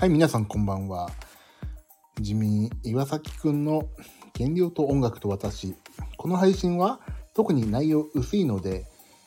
[0.00, 1.10] はい、皆さんこんばんは。
[2.20, 3.88] 地味岩崎くんの
[4.36, 5.74] 原料と音楽と私。
[6.16, 7.00] この配信は
[7.34, 8.86] 特に内容薄いので、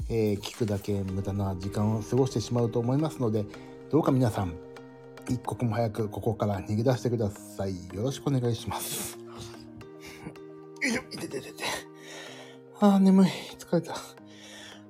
[0.10, 3.43] えー聞くだけ無駄な時間を過ごしてしまうと思いますので、
[3.89, 4.54] どうか皆さん、
[5.28, 7.88] 一刻も早くここから逃げ出してください。
[7.93, 9.18] よろしくお願いします。
[9.18, 11.65] よいしょ、いてててて。
[12.79, 13.29] あー、眠い。
[13.60, 13.93] 疲れた。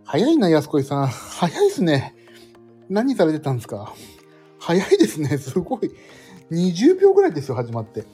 [0.03, 1.07] 早いな、安子さん。
[1.07, 2.13] 早いっすね。
[2.87, 3.95] 何されてたんですか？
[4.61, 5.37] 早いですね。
[5.39, 5.91] すごい。
[6.51, 8.05] 20秒ぐらいですよ、始まって。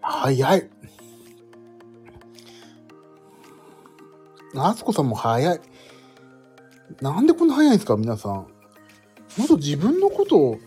[0.00, 0.70] 早い。
[4.56, 5.60] あすこさんも早い。
[7.00, 8.32] なんでこんな早いんですか、皆さん。
[8.32, 8.46] も
[9.44, 10.58] っと自分のことを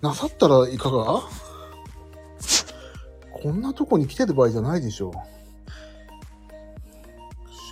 [0.00, 1.22] なさったらいかが？
[3.32, 5.12] こんなとこに来てる場合じゃないでしょう。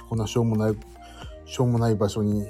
[0.08, 0.76] こんなしょうもない、
[1.46, 2.46] しょうもない場所に。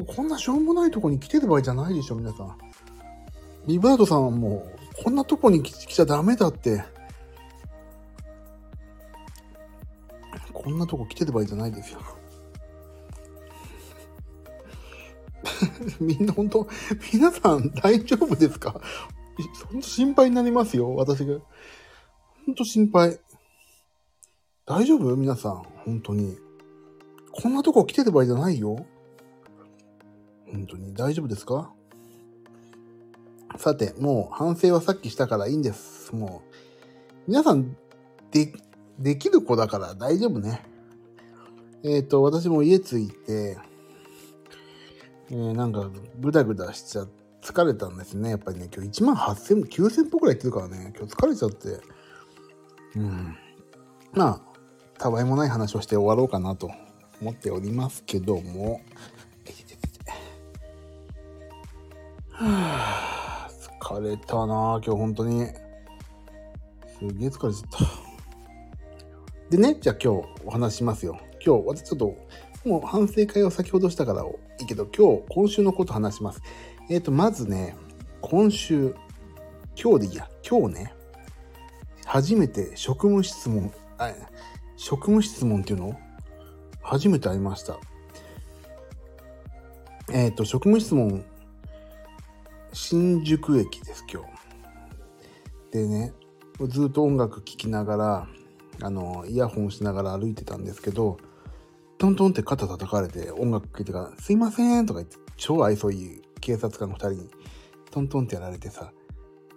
[0.00, 2.56] こんなしょうもないとこに来てる場合じゃないでしょ、皆さん。
[3.66, 4.66] リバードさんはも
[4.98, 6.84] う、こんなとこに来来ちゃダメだって。
[10.52, 12.00] こんなとこ来てる場合じゃないですよ。
[16.00, 16.66] みんな本当、
[17.12, 18.80] 皆さん大丈夫ですか？
[19.70, 21.38] 本当心配になりますよ、私が。
[22.46, 23.20] 本当心配。
[24.66, 25.14] 大丈夫？
[25.16, 26.38] 皆さん、本当に。
[27.32, 28.86] こんなとこ来てる場合じゃないよ。
[30.54, 31.72] 本当に大丈夫ですか？
[33.56, 36.14] さて、もう反省はさっきしたからいいんです。
[36.14, 36.42] も
[37.26, 37.76] う、皆さん、
[38.30, 38.52] で、
[38.98, 40.62] できる子だから大丈夫ね。
[41.82, 43.58] えっ、と、私も家着いて、
[45.30, 47.06] えーなんか、ぐだぐだしちゃ、
[47.42, 48.30] 疲れたんですね。
[48.30, 51.80] やっぱりね、今日1万8000、9000歩くらい行ってるからね、今日疲れちゃって。
[52.96, 53.36] うん。
[54.12, 54.40] まあ、
[54.98, 56.70] たわいもない話をして終わろうかなと
[57.20, 58.80] 思っておりますけども、
[62.36, 63.48] はあ、
[63.80, 65.46] 疲れたな今日本当に。
[65.46, 67.78] すげえ疲れちゃった。
[69.50, 71.16] でね、じゃあ今日お話しますよ。
[71.34, 72.16] 今日、私ちょっと、
[72.68, 76.42] もう反省会を先ほどしたからいいけど、今日、今週のこと話します。
[76.90, 77.76] えっ、と、まずね、
[78.20, 78.96] 今週、
[79.80, 80.94] 今日でいいや、今日ね、
[82.04, 84.12] 初めて職務質問、あ
[84.76, 85.96] 職務質問っていうの？
[86.82, 87.78] 初めて会いました。
[90.12, 91.24] えっ、と、職務質問、
[92.76, 94.28] 新宿駅です、今日。
[95.70, 96.12] でね、
[96.68, 98.28] ずっと音楽聴きながら、
[98.82, 101.18] あの、イヤホンしながら歩いてたんですけど、
[101.98, 107.30] トントンって肩叩かれて音楽聴いてから、すいませんとか言って、超愛想いい警察官の二人に、
[107.92, 108.90] トントンってやられてさ、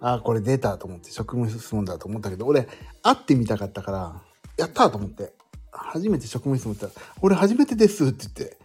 [0.00, 2.68] ああ、これ出たと思って、職務質問だと思ったけど、俺、
[3.02, 4.22] 会ってみたかったから、
[4.56, 5.32] やったと思って、
[5.72, 8.58] 初めて職務質問ったら、俺初めてですって言って、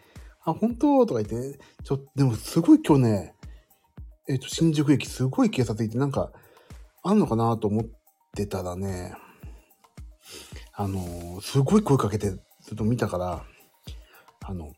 [0.44, 1.08] あ、本当？
[1.08, 3.35] とか言って、ちょ、でもすごい今日ね、
[4.28, 6.31] えっ、と、新宿駅すごい警察いて、なんか、
[7.03, 7.85] あんのかなと思っ
[8.35, 9.13] てたらね、
[10.75, 13.44] あのーすごい声かけてずっと見たから、
[14.45, 14.72] あの、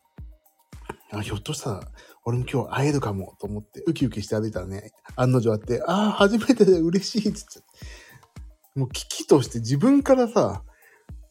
[1.11, 1.81] あ、ひょっとしたら、
[2.25, 8.79] 俺も今日会えるかもと思って、ウキウキして歩いたらね、案の定あって、ああ、初めてで嬉しいっつっちゃって。
[8.79, 10.63] もう危機として自分からさ、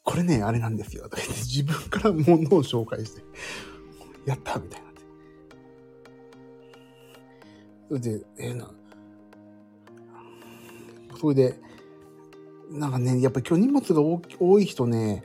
[0.04, 1.04] これね、あれなんですよ。
[1.04, 3.22] とか言って自分から物を紹介して、
[4.25, 4.94] やったみたいな
[7.94, 8.69] それで、えーな、
[11.21, 11.60] それで、
[12.72, 14.03] なんかね、やっぱ今日荷物が
[14.41, 15.22] 多い人ね、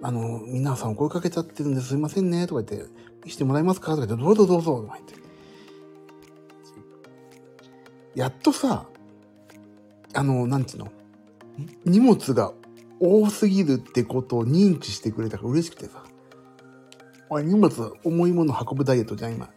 [0.00, 2.88] あの、皆さん声かけちゃってるんですいませんね、とか言って、
[3.24, 3.94] 見せてもらえますか？
[3.94, 5.14] とか言って、どうぞどうぞ、とか言って。
[8.16, 8.86] やっとさ、
[10.12, 10.92] あの、なんていうの？
[11.84, 12.52] 荷物が
[12.98, 16.02] 多すぎるってことを認知してくれたから嬉しくてさ。
[17.30, 19.50] おい、荷物重いもの運ぶダイエットじゃん、今。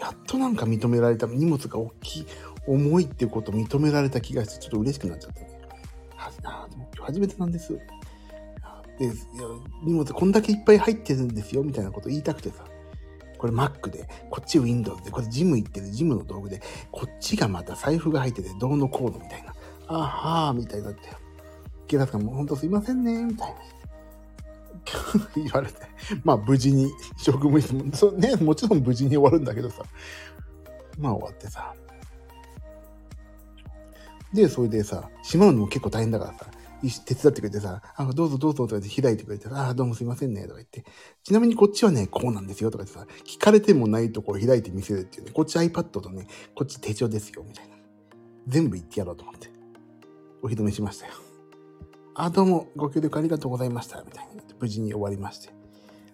[0.00, 2.26] やっとなんか認められた、荷物が大きい、
[2.66, 5.60] 重いっていうことを認められた気がして、ちょっと嬉しくなっちゃったね。
[6.16, 7.78] はあでも今日初めてなんです。
[8.98, 9.10] で、
[9.82, 12.64] 荷物こんだけいっぱい入ってるんですよ、みたいなこと言いたくてさ。
[13.38, 16.60] これ Mac で、こっち Windows で、これジム行ってるジムの道具で、
[16.90, 19.54] こっちがまた財布が入ってて、どうのこうのみたいな。
[19.88, 21.00] あはあ、みたいになって。
[21.86, 23.60] 警察官も本当すいませんね、みたいな。
[25.36, 25.74] 言われて。
[26.24, 29.82] まあ無事に職務質問、そうね、もちろん無事に終わるんだけどさ。
[30.98, 31.74] まあ終わってさ。
[34.32, 36.46] で、それでさ、しまうのも結構大変だからさ、
[37.04, 40.84] 手伝ってくれてさ、あ、どうぞどうぞとか言って開いてくれてさ、あ、どうもすいませんね、とか言って。
[41.22, 47.76] ちなみにこっちはね、こうなんですよ、とか言ってさ、聞かれてもないところ開いて見せるっていうね、こっち iPad とね、こっち手帳ですよ、みたいな。
[48.46, 49.50] 全部言ってやろうと思って。
[50.42, 51.29] お披露目しましたよ。
[52.14, 54.42] あ、どうも、ご協力ありがとうございました、みたいな。
[54.58, 55.50] 無事に終わりまして。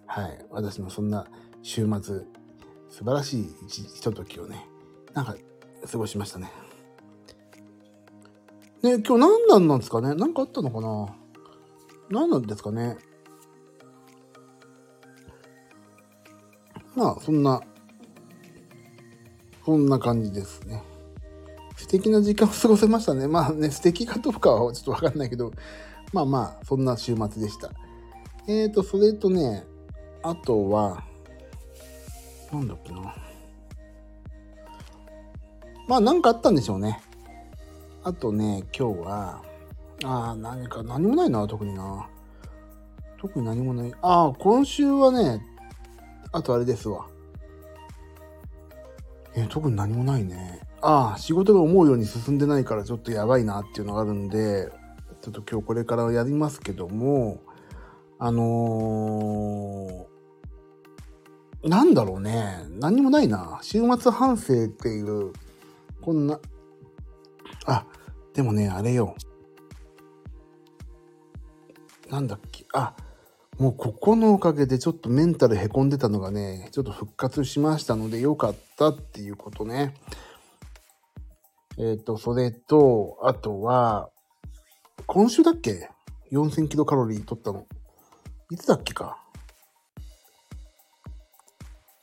[0.05, 0.45] はい。
[0.51, 1.25] 私のそんな
[1.63, 2.21] 週末、
[2.89, 4.67] 素晴らしいひとときをね、
[5.13, 5.35] なんか
[5.91, 6.51] 過ごしましたね。
[8.83, 10.13] ね、今日何なんなんですかね？
[10.13, 11.15] 何かあったのかな？
[12.09, 12.97] 何なんですかね？
[16.95, 17.61] まあ、そんな、
[19.65, 20.83] そんな感じですね。
[21.87, 23.29] 素敵な時間を過ごせましたね。
[23.29, 25.53] まあね、素敵かどうかはちょっとわかんないけど、
[26.11, 27.71] まあまあ、そんな週末でした。
[28.45, 29.65] えーと、それとね、
[30.21, 31.01] あとは、
[32.51, 33.15] なんだっけな。
[35.87, 37.01] まあ、なんかあったんでしょうね。
[38.03, 39.41] あとね、今日は、
[40.03, 42.09] ああ、何か、何もないな、特にな。
[43.17, 43.93] 特に何もない。
[44.01, 45.41] ああ、今週はね、
[46.33, 47.07] あとあれですわ。
[49.35, 50.66] え、特に何もないね。
[50.81, 54.69] ああ、仕事が思うように進んでないからちょっとやばいなっていうのがあるんで、
[55.21, 57.41] ちょっと今日これからやりますけども、
[58.19, 62.59] あのー、なんだろうね。
[62.79, 63.59] 何もないな。
[63.61, 65.33] 週末反省っていう、
[66.01, 66.39] こんな、
[67.65, 67.85] あ、
[68.33, 69.15] でもね、あれよ。
[72.09, 72.65] なんだっけ。
[72.73, 72.95] あ、
[73.57, 79.95] もうここのおかげでちょっとメンタルへこんでたのがね、ちょっと復活しましたのでよかったっていうことね。
[81.79, 84.09] えっ、ー、と、それと、あとは、
[85.05, 85.89] 今週だっけ
[86.31, 87.67] ?4000 キロカロリー取ったの。
[88.49, 89.23] いつだっけか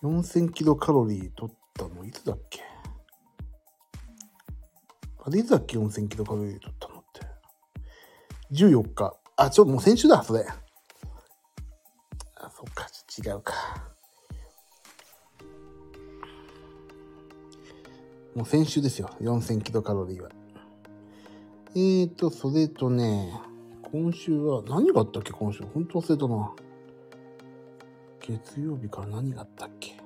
[0.03, 2.61] ?4000 キロカロリー取ったのいつだっけ？
[5.27, 7.21] あれいつだっけ ?4000 キロカロリー取ったのって。
[8.53, 9.17] 14日。
[9.37, 10.47] あ、ちょ、もう先週だ、それ。
[12.37, 12.87] あそっか、
[13.19, 13.94] 違うか。
[18.35, 19.11] もう先週ですよ。
[19.21, 20.31] 4000キロカロリーは。
[21.77, 23.33] えーと、それとね、
[23.83, 25.63] 今週は、何があったっけ今週？
[25.73, 26.53] 本当忘れたな。
[28.21, 29.97] 月曜日から何があったっけ？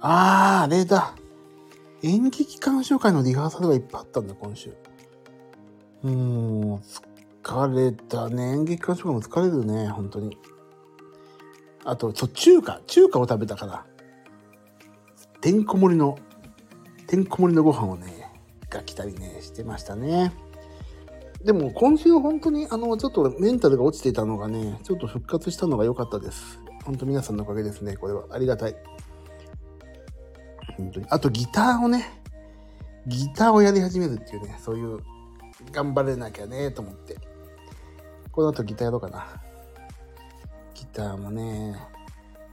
[0.00, 1.14] あー、あれだ。
[2.02, 4.70] 演劇鑑賞会のリハーサルがいっぱいあったんだ、今週。
[6.02, 6.76] うーん、
[7.42, 8.52] 疲れたね。
[8.52, 10.36] 演劇鑑賞会も疲れるね、本当に。
[11.84, 13.86] あと、そう、中華、中華を食べたから、
[15.40, 16.18] てんこ盛りの、
[17.06, 18.32] てんこ盛りのご飯をね、
[18.68, 20.32] が来たりね、してましたね。
[21.44, 26.60] でも今週本当にあの、ちょっとメンタルが落ちていたのがね、ちょっと復活したのが良かったです。
[26.84, 28.24] 本当皆さんのおかげですね、これは。
[28.30, 28.76] ありがたい。
[30.76, 31.06] 本当に。
[31.08, 32.22] あとギターをね、
[33.06, 34.98] ギターをやり始めるっていうね、そういう、
[35.72, 37.16] 頑張れなきゃね、と思って。
[38.32, 39.26] この後ギターやろうかな。
[40.74, 41.76] ギターもね、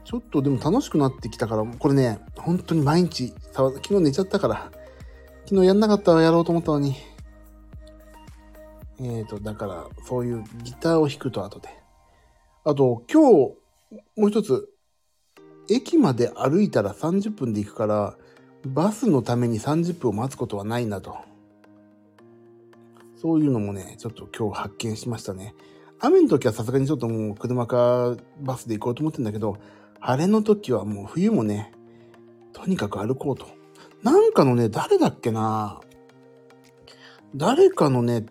[0.05, 4.71] ちょっとでも楽しくなってきたから、これね、本当に毎日、昨日寝ちゃったから、
[5.45, 6.95] 昨日やんなかったらやろうと思ったのに。
[8.99, 11.69] えっ、ー、と、だから、そういうギターを弾くと後で。
[12.63, 13.55] あと、今日、
[14.15, 14.69] もう一つ、
[15.69, 18.17] 駅まで歩いたら30分で行くから、
[18.65, 21.17] バスのために30分を待つことはないなと。
[23.15, 25.55] そういうのもね、ちょっと今日発見しましたね。
[25.99, 29.57] 雨の時はさすがにちょっともう車かバスで行こうと思ってんだけど、
[30.05, 31.71] 晴れの時はもう冬もね、
[32.51, 33.47] とにかく歩こうと。
[34.01, 35.79] なんかのね、誰だっけな
[37.37, 38.25] 誰かのね、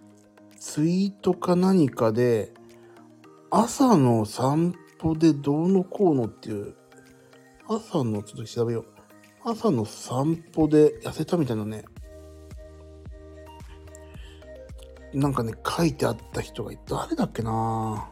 [0.58, 2.52] ツイートか何かで、
[3.50, 6.75] 朝の散歩でどうのこうのっていう、
[7.66, 8.87] 朝の、ちょっと調べよう。
[9.42, 11.87] 朝の散歩で痩せたみたいなね、
[15.14, 18.12] なんかね、書いてあった人が、誰だっけな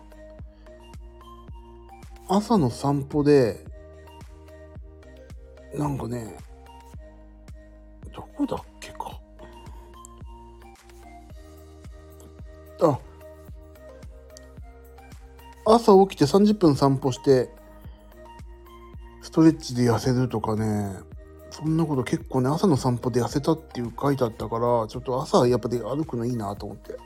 [2.32, 3.64] 朝の散歩で、
[5.74, 6.36] なんかね、
[8.14, 9.20] どこだっけか。
[12.82, 13.00] あ、
[15.66, 17.50] 朝起きて30分散歩して、
[19.22, 21.00] ストレッチで痩せるとかね、
[21.50, 26.96] そんなこと結構ね、朝の散歩で痩せたっていう書いてあったから、ちょっと朝やっぱり歩くのいいなと思って。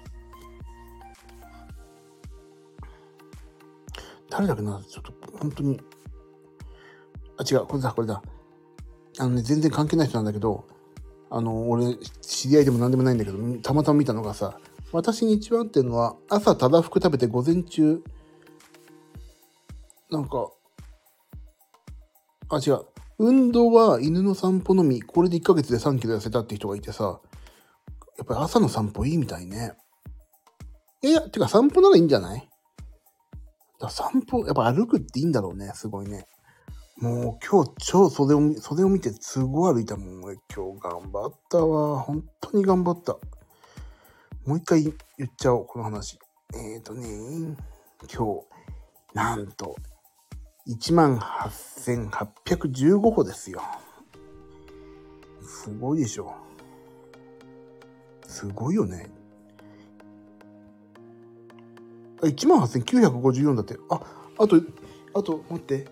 [4.37, 5.81] 誰だっけなちょっと本当に。
[7.39, 8.21] あ、違う、これだ、これだ。
[9.19, 10.67] あのね、全然関係ない人なんだけど、
[11.31, 14.59] あの、俺、知り合いでも何でもないんだけど、たまたま見たのがさ、
[14.91, 18.03] 私に一番っていうのは、朝ただ服食べて午前中、
[20.11, 20.49] なんか、
[22.49, 22.81] あ、違う。
[23.19, 27.21] 運動は犬の散歩のみ、これで1ヶ月で3キロ痩せたって人がいてさ、
[28.19, 29.75] やっぱり朝の散歩いいみたいね。
[31.03, 32.49] いや、てか散歩ならいいんじゃない？
[33.85, 36.27] だ散歩、やっぱ歩くっていいんだろうね、すごいね。
[36.97, 40.25] もう今日超袖を、袖を見てすごい歩いたもん。
[40.25, 41.99] 俺今日頑張ったわ。
[42.01, 43.19] 本当に頑張った。
[44.47, 44.95] もう一回言っ
[45.37, 46.19] ちゃおう、この話。
[46.55, 47.57] えっ、ー、とね、
[48.03, 48.17] 今日、
[49.15, 49.77] なんと、
[50.69, 53.63] 18,815歩ですよ。
[55.43, 56.35] すごいでしょ。
[58.27, 59.14] すごいよね。
[62.29, 63.77] 18,954だって。
[63.91, 64.01] あ、
[64.39, 64.61] あと、
[65.15, 65.87] あと、待って。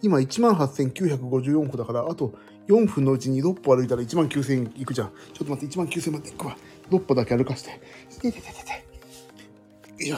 [0.00, 2.32] 今18,954歩だから、あと
[2.68, 5.12] 4分のうちに6歩歩いたら19,000いくじゃん。
[5.32, 6.56] ちょっと待って、19,000まで行くわ。
[6.90, 7.80] 6歩だけ歩かして。
[8.28, 10.06] いてててて。
[10.06, 10.16] よいしょ。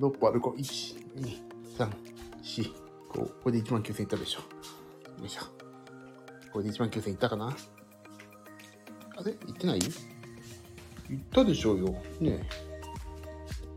[0.00, 0.60] 6歩歩こう。
[0.60, 1.40] 1、2、
[1.78, 1.88] 3、
[2.42, 2.72] 4、
[3.14, 3.14] 5。
[3.14, 4.40] これで19,000いったでしょ。
[4.40, 4.46] よ
[5.24, 5.42] いしょ。
[6.52, 7.56] これで19,000いったかな
[9.16, 9.32] あれ？
[9.46, 9.78] 行ってない？
[9.78, 11.86] 行ったでしょうよ。
[12.20, 12.71] ねえ。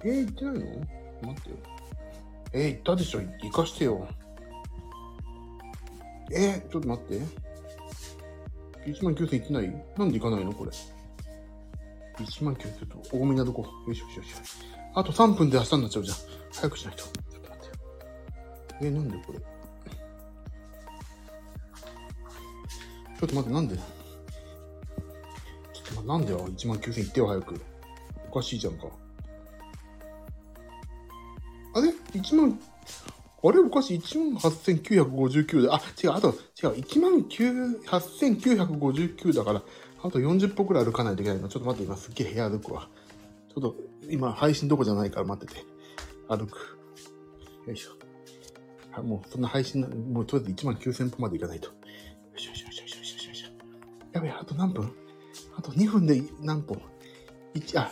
[0.05, 0.59] えー、行ってないの？
[0.59, 1.55] 待ってよ。
[2.53, 3.21] えー、行ったでしょ？
[3.21, 4.07] 行かしてよ。
[6.31, 7.21] えー、ちょっと待って。
[8.91, 9.85] 1万9000いってない？
[9.97, 10.53] なんで行かないの？
[10.53, 10.71] これ。
[12.23, 13.63] 1万9000ちょっと多めなとこ。
[13.87, 14.35] よいしょよいしょよし。
[14.93, 16.17] あと3分で明日になっちゃうじゃん。
[16.53, 17.03] 早くしないと。
[17.03, 17.73] ちょっと待ってよ。
[18.81, 19.39] えー、なんでこれ？
[19.39, 23.75] ちょっと待って、なんで？
[23.75, 23.83] ちょっ
[25.95, 26.47] と待って、なんでよ。
[26.47, 27.59] 1万9000いってよ、早く。
[28.29, 28.87] おかしいじゃんか。
[31.75, 32.59] あれ ?1 万？
[33.43, 33.59] あれ？
[33.59, 33.99] おかしい。
[33.99, 36.35] 1万8959で、あ、違う、あと、違う、
[36.79, 39.61] 1万8959だから、
[40.01, 41.47] あと40歩くらい歩かないといけないの。
[41.49, 42.89] ちょっと待って、今すっげえ部屋歩くわ。
[43.49, 43.75] ちょっと、
[44.09, 45.63] 今配信どこじゃないから待ってて。
[46.29, 46.79] 歩く。
[47.67, 47.91] よいしょ。
[48.93, 51.67] あもう、そんな配信な、もうとりあえず1万9000歩まで行かないと。
[51.67, 51.73] よ
[52.37, 53.43] いしょよしよしよしよしよしよし。
[54.13, 54.89] やべえ、あと何分？
[55.57, 56.77] あと2分で何歩
[57.53, 57.91] ?1、あ、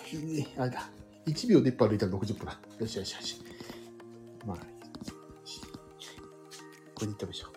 [0.57, 0.89] あれだ。
[1.27, 2.59] 1秒で1歩歩いたら60歩だ。
[2.79, 3.41] よしよしよし。
[4.45, 4.61] まあ、こ
[7.01, 7.47] れでいったでしょ。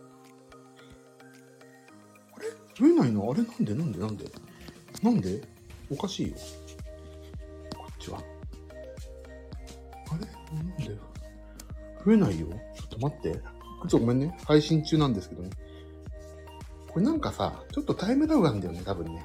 [2.37, 2.49] あれ？
[2.79, 3.31] 増えないの？
[3.31, 3.75] あれなんで？
[3.75, 3.99] なんで？
[3.99, 4.25] なんで？
[5.03, 5.43] なんで？
[5.91, 6.35] おかしいよ。
[7.77, 8.19] こっちは。
[8.19, 8.23] あ
[10.19, 10.27] れ？
[10.57, 10.99] なんで？
[12.05, 12.47] 増えないよ。
[12.75, 13.33] ちょっと待って。
[13.33, 14.37] ちょっとごめんね。
[14.47, 15.51] 配信中なんですけどね。
[16.89, 19.25] これなんかさ、ちょっとタイムラグなんだよね、多分ね。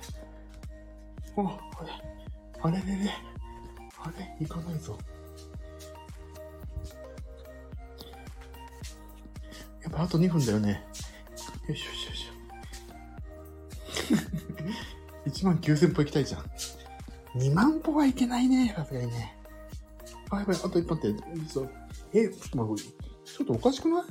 [1.37, 1.41] あ、
[1.79, 1.91] あれ
[2.61, 3.11] あれれれ。
[4.03, 4.35] あれ？
[4.39, 4.97] 行かないぞ。
[9.93, 10.87] あと2分だよね。
[11.67, 12.31] よしよしよし。
[15.27, 16.45] 1万9000歩行きたいじゃん。
[17.39, 19.37] 2万歩はいけないね、さすがにね。
[20.29, 21.09] あ、やばい、あと1分って。
[22.13, 22.91] え、ちょっと待って、
[23.23, 24.03] ちょっとおかしくない？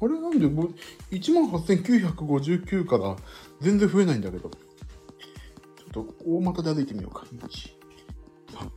[0.00, 0.20] あれ？
[0.20, 0.46] なんで、
[1.10, 3.16] 18,959から
[3.60, 4.50] 全然増えないんだけど。
[4.50, 7.26] ちょっと大股で歩いてみようか。
[7.32, 8.70] 1、3、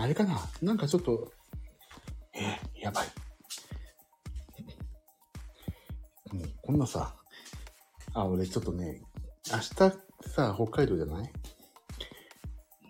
[0.00, 0.40] あれかな？
[0.62, 1.30] なんかちょっと、
[2.34, 3.06] え、やばい。
[6.32, 7.14] もう、こんなさ、
[8.14, 9.02] あ、俺ちょっとね、
[9.50, 9.64] 明日
[10.30, 11.30] さ、北海道じゃない？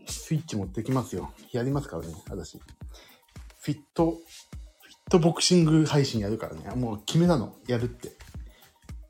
[0.07, 1.33] スイッチ持ってきますよ。
[1.53, 2.59] やりますからね、私。
[2.59, 4.21] フィット、フィッ
[5.11, 6.71] トボクシング配信やるからね。
[6.77, 7.57] もう決めたの。
[7.67, 8.13] やるって。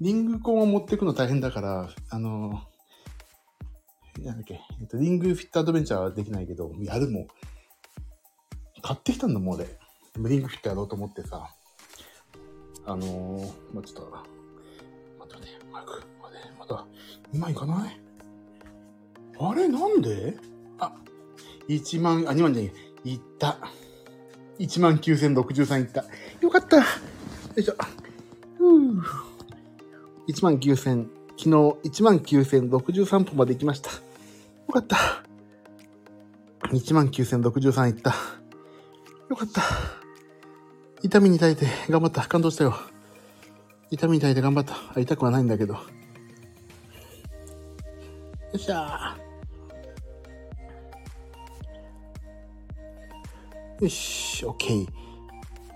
[0.01, 2.63] リングコンを持ってくの大変だから、あの
[4.19, 7.27] なんだっけ、えっと、リングフィットアドベンチャーはできないけど、やるもん。
[8.83, 9.79] 買ってきたんだもん、俺。
[10.17, 11.49] ブリングフィットやろうと思ってさ。
[12.87, 16.87] あのー、まあ、ちょっと、待ってね、早く、まだ、まだ、
[17.33, 18.01] 今いかない？
[19.39, 20.37] あれ、なんで？
[20.79, 20.93] あ、
[21.69, 22.73] 1万、あ、2万じゃない、
[23.05, 23.59] いった。
[24.59, 26.05] 1万9063いった。
[26.41, 26.77] よかった。
[26.79, 26.83] よ
[27.57, 27.75] いしょ。
[30.29, 33.91] 1万9000、昨日1万9063歩まで行きました。
[33.91, 33.97] よ
[34.73, 35.25] かった。
[36.69, 38.15] 1万9063いった。
[39.31, 39.63] よかった。
[41.03, 42.27] 痛みに耐えて頑張った。
[42.27, 42.75] 感動したよ。
[43.93, 44.75] 痛みに耐えて頑張った。
[44.93, 45.75] あ痛くはないんだけど。
[45.75, 45.81] よ
[48.57, 49.17] っしゃ。
[53.81, 54.89] よし、オッケー。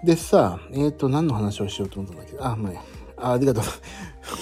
[0.05, 2.37] でさ、えっ、ー、と、何の話をしようと思ったんだけ？
[2.37, 2.73] ど、あ、まあ、
[3.17, 3.65] あありがとう。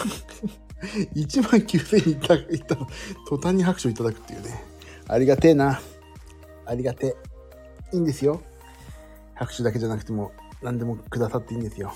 [1.14, 2.76] 1万9000いたいた
[3.28, 4.64] 途端に拍手をいただくっていうね。
[5.06, 5.82] ありがてえな。
[6.64, 7.14] ありがて
[7.92, 7.96] え。
[7.96, 8.40] いいんですよ。
[9.42, 10.30] 拍手だけじゃなくても
[10.62, 11.92] 何でもくださっていいんですよ。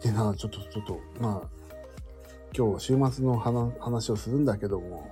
[0.00, 1.48] でな、ちょっと、ちょっと、まあ、
[2.56, 5.10] 今日週末の話をするんだけども、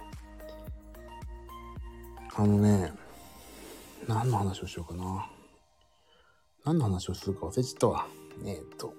[2.37, 2.93] あのね、
[4.07, 5.29] 何の話をしようかな。
[6.65, 8.07] 何の話をするか忘れちゃったわ。
[8.45, 8.95] えー、っと。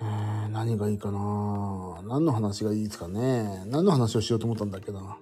[0.00, 5.16] えー、何がいいかな何の話がいいですかね何の話をしようと思ったんだっけな。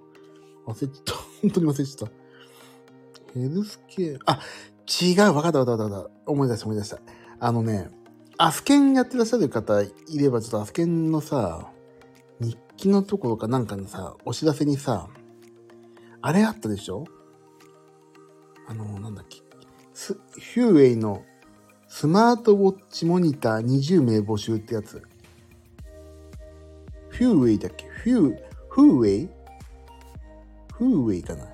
[0.66, 1.14] 忘れちゃった。
[1.40, 2.25] 本当に忘れちゃった。
[3.36, 4.40] ヘルスケア、あ、
[5.02, 6.30] 違う、わかったわかったわかった。
[6.30, 6.98] 思い出した思い出した。
[7.38, 7.90] あのね、
[8.38, 11.70] アスケンやってらっしゃる方いれば、ちょっとアスケンのさ、
[12.40, 15.08] 日記のところかなんかのさ、お知らせにさ、
[16.22, 17.04] あれあったでしょ？
[18.68, 19.42] あの、なんだっけ。
[20.40, 21.24] ヒューウェイの
[21.88, 25.02] スマートウォッチモニター20名募集ってやつ。
[27.08, 27.86] フューウェイだっけ？
[27.86, 28.36] フュー、
[28.68, 29.28] フーウェイ？
[30.74, 31.46] フーウェイかな？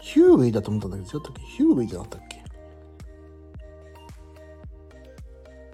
[0.00, 1.42] ヒューウェイだと思ったんだけど、違ったっけ？
[1.42, 2.42] ヒューウェイじゃなかったっけ？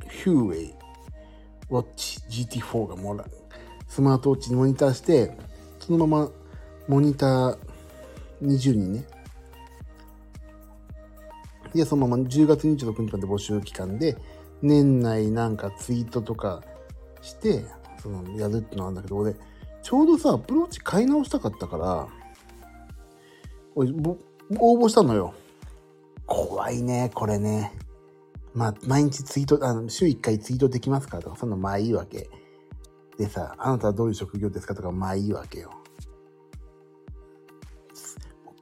[0.09, 0.75] ヒューウェイ
[1.71, 2.21] ウォッチ
[2.61, 3.30] GT4 がもらう。
[3.88, 5.37] スマートウォッチにモニターして、
[5.78, 6.30] そのまま
[6.88, 7.59] モニター
[8.42, 9.04] 20人ね。
[11.75, 14.16] で、そのまま10月26日まで募集期間で、
[14.62, 16.62] 年内なんかツイートとか
[17.21, 17.64] して、
[18.02, 19.35] その、やるってのあるんだけど、俺、
[19.83, 22.09] ちょうどさ、アプローチ買い直したかったから、
[23.76, 23.85] 応
[24.78, 25.35] 募したのよ。
[26.26, 27.73] 怖いね、これね。
[28.54, 32.30] まあ、毎日ツイート、あの、週1回ツイートできますかとか、そんなまあいいわけ。
[33.18, 35.71] でさ、あなたはどういう職業ですかとか、まあいいわけよ。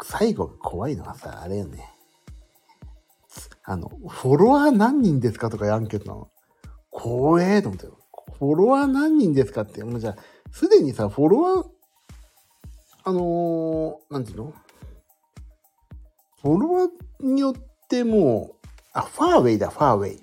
[0.03, 1.93] 最後怖いのはさ、あれよね。
[3.63, 6.29] あの、フォロワー何人ですかとかやんけどなの。
[6.91, 7.99] 怖えと思ったよ。
[8.39, 10.17] フォロワー何人ですかって、もうじゃあ、
[10.51, 11.67] すでにさ、フォロワー、
[13.05, 14.55] あのー、なんていうの？
[16.45, 17.55] フォロワーによっ
[17.89, 20.23] てもう、あ、ファーウェイだ、ファーウェイ。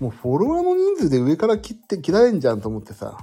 [0.00, 3.16] もうフォロワーの人数で上から切って、切られんじゃんと思ってさ。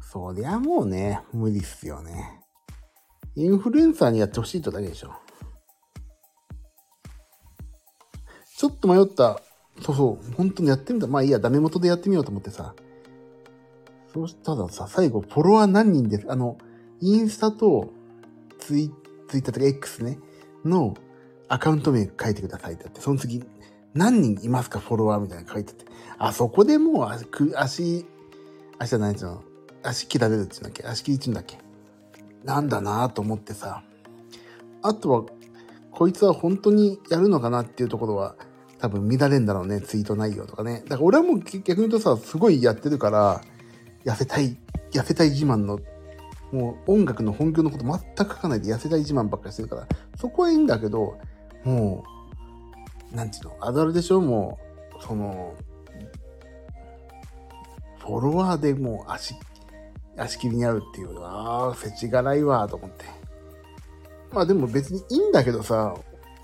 [0.00, 2.40] そりゃもうね、無理っすよね。
[3.34, 5.10] インフルエンサーにやってほしいとだけでしょ。
[8.56, 9.42] ちょっと迷った。
[9.82, 10.32] そうそう。
[10.34, 11.08] 本当にやってみた。
[11.08, 12.76] まあいいや、ダメ元でやってみようと思ってさ。
[14.14, 16.56] そうしたらさ、最後、フォロワー何人ですあの、
[17.00, 17.90] インスタと
[18.60, 18.99] ツイッ
[19.30, 20.18] ツイッターとか X ね、
[20.64, 20.94] の
[21.48, 23.44] アカウント名書いてくださいってあって、その次、
[23.94, 24.78] 何人いますか？
[24.78, 25.84] フォロワーみたいな書いてて。
[26.18, 28.06] あそこでもう足、足、
[28.78, 29.42] 足じゃないんですよ。
[29.82, 30.86] 足切られるって言うんだっけ？
[30.86, 31.58] 足切りって言うんだっけ？
[32.44, 33.82] なんだなぁと思ってさ。
[34.82, 35.24] あとは、
[35.90, 38.36] こいつは本当にやるのかなっていうところは、
[38.78, 40.82] 多分乱れんだろうね、ツイート内容とかね。
[40.84, 43.42] だから俺はもう逆に言うとさ、すごいやってるから、
[44.04, 44.56] 痩せたい、
[44.92, 45.80] 痩せたい自慢の、
[46.52, 49.86] もう音楽の本業のこと全く書かないで痩せたい自慢ばっかりしてるから、
[50.16, 51.18] そこはいいんだけど、
[51.64, 52.04] も
[53.12, 54.58] う、なんちゅうの、あるあるでしょも
[54.98, 55.54] う、その、
[57.98, 59.34] フォロワーでもう足
[60.16, 63.04] 足切りに合うっていうのは、ああ、せちがらいわ、と思って。
[64.32, 65.94] まあでも別にいいんだけどさ、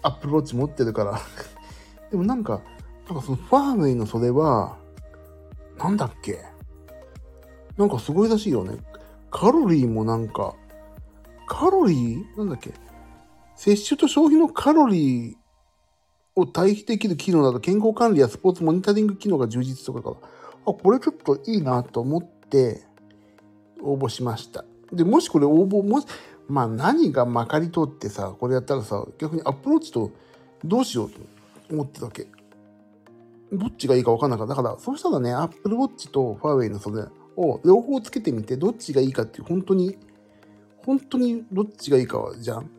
[0.03, 1.21] アップルウォッチ持ってるから
[2.11, 2.61] でもなんか、
[3.09, 4.77] なんかそのファーウェイの袖は、
[5.79, 6.38] なんだっけ？
[7.77, 8.79] なんかすごいらしいよね。
[9.38, 10.55] カロリーもなんか、
[11.46, 12.38] カロリー？
[12.38, 12.72] なんだっけ？
[13.55, 15.37] 摂取と消費のカロリー
[16.37, 20.16] を対比できる機能など健康管理やスポーツモニタリング機能が充実とかか、
[20.66, 22.85] あ、これちょっといいなと思って、
[23.83, 24.64] 応募しました。
[24.90, 26.07] で、もしこれ応募、もし、
[26.49, 30.12] まあ何がまかり通ってさ、これやったらさ、逆にアプローチと
[30.64, 31.20] どうしようと
[31.70, 32.27] 思ってたわけ。
[33.53, 34.55] どっちがいいか分かんなかった。
[34.55, 37.03] だから、そうしたらね、Apple Watch とファーウェイの袖
[37.37, 39.99] を両方つけてみて、どっちがいいかっていう、本当に、
[40.85, 42.70] 本当にどっちがいいかは、じゃん。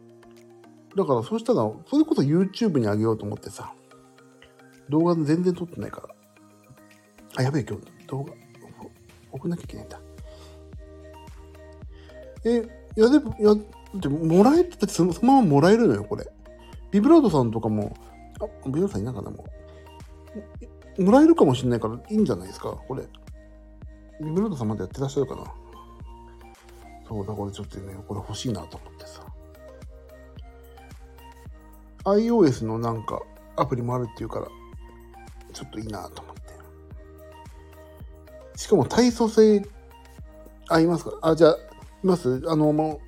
[0.95, 3.73] だから、そうしたら、それこそ YouTube に上げようと思ってさ、
[4.89, 6.15] 動画全然撮ってないから。
[7.37, 8.33] あ、やべえ、今日動画、
[9.31, 10.01] 送んなきゃいけないんだ。
[12.45, 12.63] え、
[12.95, 13.61] いやでも、いや、だ
[13.97, 16.25] ってもらえて、だってそのままもらえるのよ、これ。
[16.91, 17.95] ビブラードさんとかも、
[18.39, 19.45] あ、ビブラードさんいなかな、も
[20.97, 21.03] う。
[21.03, 23.03] もらえるかもしれないからいいんじゃないですか、これ。
[24.21, 25.43] ビブラードさんまでやってらっしゃるかな？
[27.07, 29.25] そうだ、これちょっとね、これ欲しいなと思ってさ。
[32.03, 33.21] iOS のなんか
[33.55, 34.47] アプリもあるっていうから、
[35.53, 36.41] ちょっといいなと思って。
[38.59, 39.65] しかも体組性
[40.67, 41.11] 合いますか？
[41.21, 41.51] あ、じゃあ、
[42.03, 42.43] います？
[42.47, 43.01] あの、も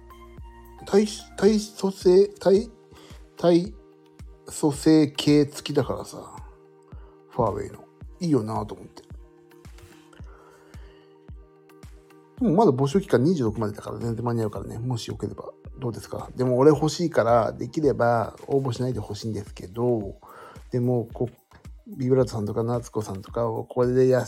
[0.82, 2.72] う、体、体組成、体、
[3.38, 3.74] 体
[4.60, 6.36] 組成系付きだからさ、
[7.30, 7.84] ファーウェイの。
[8.22, 9.04] いいよなと思って。
[12.39, 14.80] でもまだ募集期間26までだから全然間に合うからね。
[14.80, 15.45] もしよければ
[15.78, 16.30] どうですか？
[16.36, 20.15] でも俺欲しいから、できれば応募しないでほしいんですけど、
[20.71, 24.25] でも、こうビブラートさんとか夏子さんとかをこれでや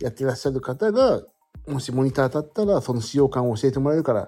[0.00, 1.22] やってらっしゃる方が
[1.66, 4.26] もしモニター当たったら、その使用感を教えてもらえるから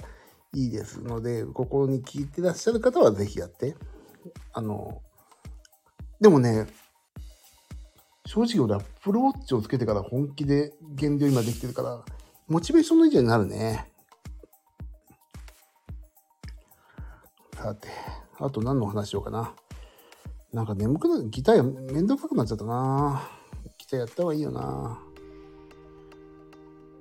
[0.52, 3.76] いいですので、ここに聞いてらっしゃる方はぜひやって。
[4.52, 5.00] あの、
[6.20, 6.66] でもね、
[8.26, 12.04] 正直俺はプロウォッチをつけてから本気で減量今できてるから、
[12.50, 13.88] モチベーションの以上になるね。
[17.54, 17.86] さて、
[18.40, 19.54] あと何の話しようかな。
[20.52, 23.22] なんか眠くなる、ギターめんどくさくなっちゃったな。
[23.78, 25.00] ギターやった方がいいよな。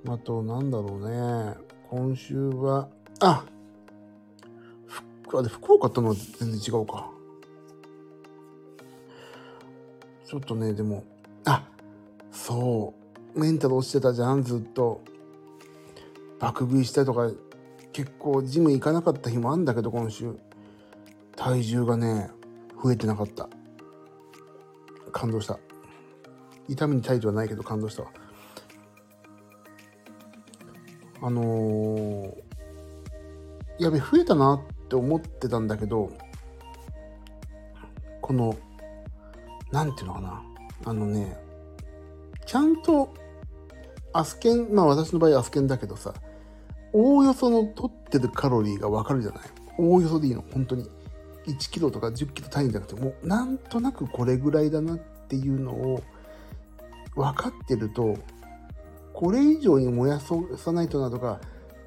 [0.07, 1.55] あと、なんだろうね。
[1.89, 2.87] 今週は、
[3.19, 3.43] あ
[5.33, 7.09] あれ、福岡とのは全然違うか。
[10.27, 11.03] ちょっとね、でも、
[11.45, 11.67] あ、
[12.31, 12.93] そ
[13.35, 13.39] う。
[13.39, 15.01] メンタル落ちてたじゃん、ずっと。
[16.39, 17.29] 爆食いしたりとか、
[17.91, 20.35] 結構ジム行かなかった日もあんだけど、今週。
[21.35, 22.29] 体重がね、
[22.81, 23.49] 増えてなかった。
[25.11, 25.59] 感動した。
[26.67, 28.09] 痛みに態度はないけど感動したわ。
[31.21, 32.33] あのー、
[33.79, 36.11] やべ、増えたなって思ってたんだけど、
[38.21, 38.55] この、
[39.71, 40.43] なんていうのかな。
[40.85, 41.37] あのね、
[42.45, 43.13] ちゃんと、
[44.13, 46.13] アスケン、まあ私の場合アスケンだけどさ、
[46.93, 49.41] おおよその取ってるカロリーがわかるじゃない
[49.77, 50.89] おおよそでいいの、本当に。
[51.47, 56.03] 1キロとか10キロ単位じゃなくて、もうなんとなくこれぐらいだなっていうのを
[57.15, 58.17] 分かってると、
[59.13, 61.39] これ以上に燃やさないとなとか、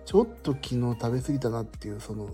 [0.04, 2.28] ちょっと昨日食べ過ぎたなっていう、その、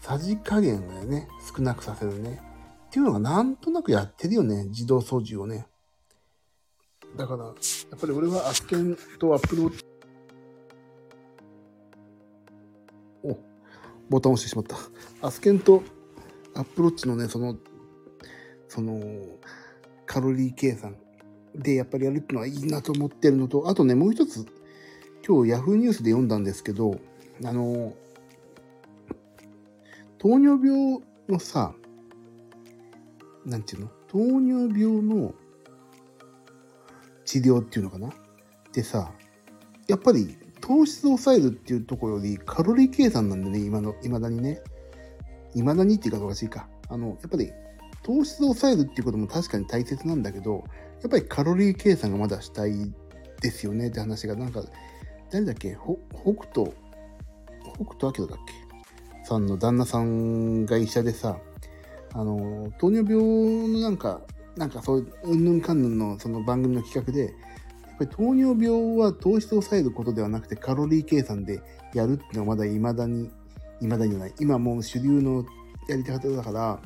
[0.00, 2.40] さじ加減をね、少なくさせるね。
[2.86, 5.66] っていうのがなんとなくやってるよね、自動操縦をね。
[7.16, 7.54] だから、やっ
[8.00, 9.81] ぱり俺はアスケンとアップルウォッ、
[14.08, 14.76] ボタン押してしまった。
[15.26, 15.82] アスケンと
[16.54, 17.56] アップローチのね、その、
[18.68, 19.00] その、
[20.06, 20.96] カロリー計算
[21.54, 24.46] でやっぱりやるっていうのはいいなと思ってるのと、あとね、もう一つ、
[25.26, 25.76] 今日 Yahoo!
[25.76, 26.98] ニュースで読んだんですけど、
[27.44, 27.94] あの、
[30.18, 31.74] 糖尿病のさ、
[33.44, 33.90] なんていうの？
[34.08, 35.34] 糖尿病の
[37.24, 38.12] 治療っていうのかな？
[38.72, 39.12] でさ、
[39.88, 44.62] やっぱり糖質を抑えるっていうところよりカロリー計算なんでね、今の、未だにね。
[45.54, 46.68] 未だにっていうかおかしいか。
[46.88, 47.52] あの、やっぱり
[48.02, 50.64] 糖質を抑えるっていうことも確かに大切なんだけど、
[51.02, 52.72] やっぱりカロリー計算がまだしたい
[53.40, 53.88] ですよね。
[53.88, 54.62] って話が、なんか、
[55.30, 55.76] 誰だっけ？
[55.76, 56.72] 北斗、
[57.74, 59.26] 北斗晶だっけ？
[59.26, 61.38] さんの旦那さんが医者でさ、
[62.12, 64.20] あの、糖尿病のなんか、
[64.56, 67.34] なんかそういう、うんぬんかんぬんのその番組の企画で、
[68.06, 71.62] ぱり糖尿病は糖質を抑えることではなくてカロリー計算で
[71.94, 73.30] やるっていうのはまだ未だに
[73.80, 74.34] 未だにない。
[74.40, 75.44] 今もう主流の
[75.88, 76.80] やり方だから、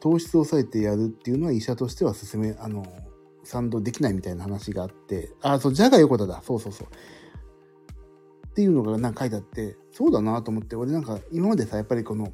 [0.00, 2.84] 糖質を抑えてやるっていうのは医者としては進め、あの、
[3.44, 6.42] 賛同できないみたいな話があって、あ、そう、じゃが横田だ。
[6.42, 6.86] そうそうそう。
[8.48, 12.32] っていうのがなんか書いてあって、そうだなと思って、俺なんか今までさ、やっぱりこの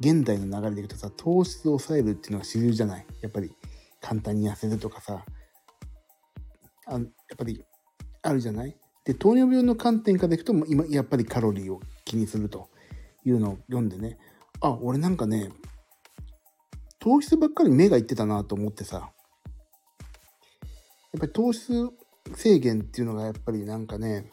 [0.00, 3.06] 現代の流れでいくとさ、糖質を抑えるっていうのが主流じゃない。
[3.20, 3.52] やっぱり
[4.00, 5.24] 簡単に痩せるとかさ、
[6.86, 7.02] あやっ
[7.36, 7.62] ぱり
[8.22, 8.76] あるじゃない？
[9.04, 12.70] で、糖尿病の観点からいくと、今、やっぱりカロリーを気にすると
[13.24, 14.18] いうのを読んでね、
[14.60, 15.50] あ、俺なんかね、
[17.00, 19.10] 糖質ばっかり目がいってたなと思ってさ、
[21.12, 21.90] やっぱり糖質
[22.34, 24.30] 制限っていうのがやっぱりなんかね、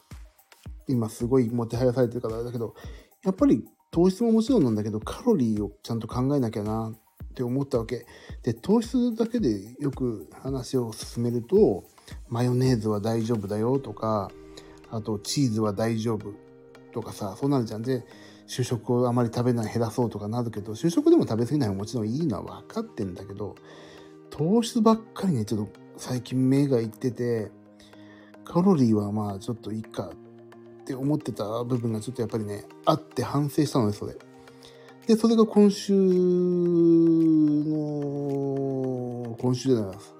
[0.88, 2.75] 今すごいもてはやされてるからだけど、
[3.23, 8.05] やっぱり糖質ももちろんなんだけど、カロリーをちゃんと考えなきゃなって思ったわけ。
[8.43, 11.85] で、糖質だけでよく話を進めると、
[12.30, 14.32] マヨネーズは大丈夫だよとか、
[14.91, 16.34] あとチーズは大丈夫
[16.91, 17.82] とかさ、そうなるじゃん。
[17.82, 18.04] で、
[18.48, 23.56] 主食をあまり食べない、減らそうとかなるけど、主食でも食べ過ぎないももちろんいいのは分かってんだけど、
[24.32, 27.52] 糖質ばっかりね、ちょっと最近目がいってて、
[28.43, 30.12] カロリーはまあちょっといいか
[30.82, 34.15] って思ってた部分がちょっとやっぱりね、あって反省したのね、それ。
[35.06, 36.00] で、それが今週の、
[39.39, 40.18] 今週じゃないです。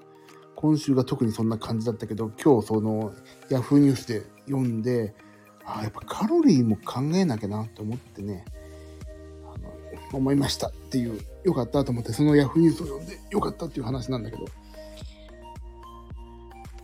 [0.60, 3.14] 今週が特にそんな感じだったけど、今日その
[3.48, 5.14] Yahoo ニュースで読んで、
[5.64, 8.44] ああ、やっぱカロリーも考えなきゃなと思ってね、
[9.46, 14.44] あの、思いましたっていう、よかったと思って、その Yahoo ニュースを読んでよかったっていう話なんだけど、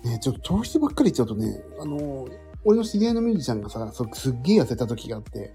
[0.05, 2.27] ね、ちょっと糖質ばっかり言っちゃうとね、あの、
[2.65, 5.53] 俺の知り合いのミュージシャンがさ、そすっげえ痩せた時があって、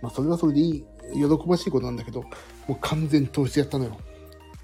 [0.00, 2.28] まあそれはそれでいい、喜ばしいことなんだけど、も
[2.68, 3.98] う完全糖質やったのよ。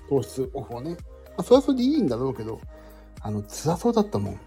[0.08, 0.90] 糖質オフをね。
[0.90, 0.96] ま
[1.38, 2.60] あそれはそれでいいんだろうけど、
[3.24, 4.40] あの、辛そうだったもん。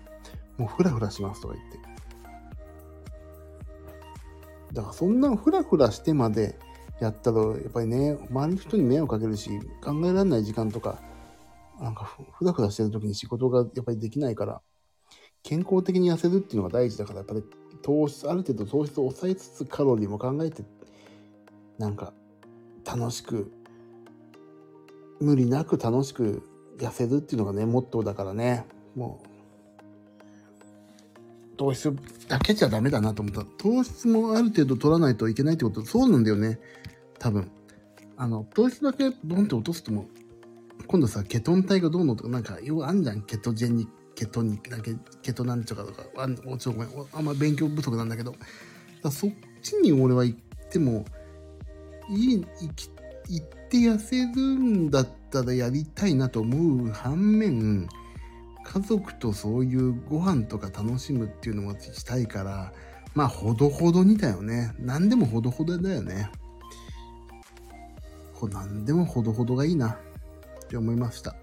[0.58, 1.80] もうフラフラしますとか言って。
[4.74, 6.58] だからそんなフラフラしてまで
[7.02, 9.50] やったら、やっぱりね、周りの人に迷惑かけるし、
[9.84, 11.02] 考えられない時間とか、
[11.82, 14.62] なんかフラフラしてる時に仕事がやっぱりできないから、
[15.42, 17.44] 健康的に痩せるっていうのが大事だから、やっぱり
[17.82, 20.64] 糖質、ある程度糖質を抑えつつカロリーも考えて、
[21.80, 22.14] なんか
[22.86, 23.52] 楽しく、
[25.20, 26.44] 無理なく楽しく
[26.78, 29.28] 痩せるっていうのがね、モットーだからね、もう、
[31.58, 31.92] 糖質
[32.28, 33.44] だけじゃダメだなと思った。
[33.58, 36.60] 糖質もある程度取らないといけないってこと、そうなんだよね。
[37.20, 37.52] 多分。
[38.16, 40.06] あの、糖質だけボンって落とすとも、
[40.88, 43.22] 今度さ、ケトン体がどうのとか、なんか、ようあんじゃん。
[43.24, 48.36] ケトジェニ、ケトニ、だけ、ケトなんちゃかとか、あおちょごめん、あんま勉強不足なんだけど、
[49.12, 51.06] そっちに俺は行っても
[52.10, 52.90] いい、行き
[53.30, 57.88] 行って痩せるんだったらやりたいなと思う反面、
[58.64, 62.74] 家族とそういうご飯とか楽しむっていうのもしたいから、
[63.16, 64.74] まあ、ほどほどにだよね。
[64.78, 66.30] 何でもほどほどだよね。
[68.34, 69.98] ほ何でもほどほどがいいなっ
[70.68, 71.36] て思いました。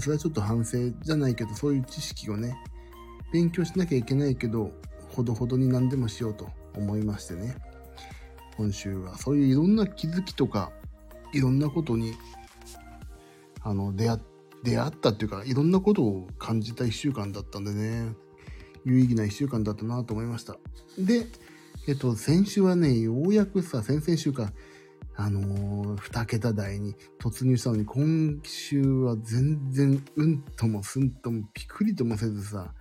[0.00, 2.56] それはちょっと反省じゃないけど、そういう知識をね、
[3.32, 4.72] 勉強しなきゃいけないけど、
[5.14, 7.56] ほどほどに何でもしようと思いましてね。
[8.56, 10.72] 今週はそういういろんな気づきとか、
[11.32, 12.12] いろんなことに、
[13.66, 14.20] あの、出会、
[14.62, 18.14] 出会ったっていうか、いろんなことを感じた一週間だったんでね、
[18.84, 20.56] 有意義な一週間だったなと思いました。
[20.96, 21.26] で、
[21.88, 24.52] えっと、先週はね、ようやくさ、先々週か、
[25.16, 32.72] あのー、二桁台に突入したのに、今週は全然、うんともすんともピクリともせずさ、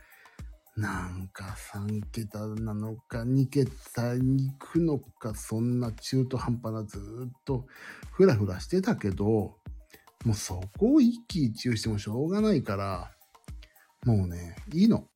[0.78, 7.65] なんか3桁なのか2桁に行くのか、そんな中途半端なずっと
[8.12, 9.56] ふらふらしてたけど、
[10.25, 13.11] もうそこを一喜一憂してもしょうがないから、
[14.05, 15.07] もうね、いいの。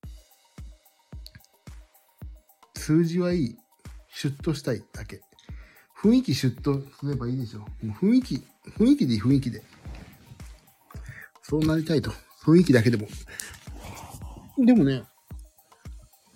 [2.75, 3.57] 数字はいい。
[4.11, 5.21] シュッとしたいだけ。
[6.01, 7.59] 雰囲気シュッとすればいいでしょ。
[7.59, 8.35] もう雰囲気、
[8.77, 9.63] 雰囲気でいい雰囲気で。
[11.41, 12.11] そうなりたいと。
[12.43, 13.07] 雰囲気だけでも。
[14.57, 15.03] でもね、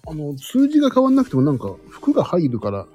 [0.07, 2.88] あの、数字が変わんなくてもなんか服が入るから、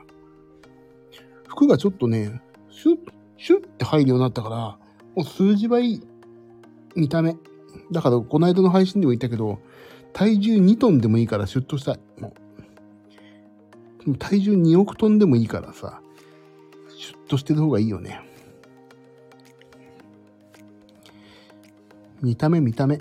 [1.47, 2.97] 服がちょっとね、シュッ、
[3.37, 4.88] シュッって入るようになったから、
[5.19, 6.03] もう数字はいい。
[6.95, 7.37] 見た目。
[7.91, 9.59] だから、この間の配信でも言ったけど、
[10.13, 12.01] 体重2トンでもいいからシュッとしたい。
[12.21, 12.33] も
[14.07, 14.17] う。
[14.17, 16.01] 体重2億トンでもいいからさ、
[16.97, 18.21] シュッとしてる方がいいよね。
[22.23, 23.01] 見た目見た目。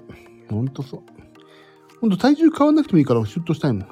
[0.50, 1.02] ほんとそう。
[2.02, 3.88] ほんと体重変わんなくてもいいからシュッとしたいもん。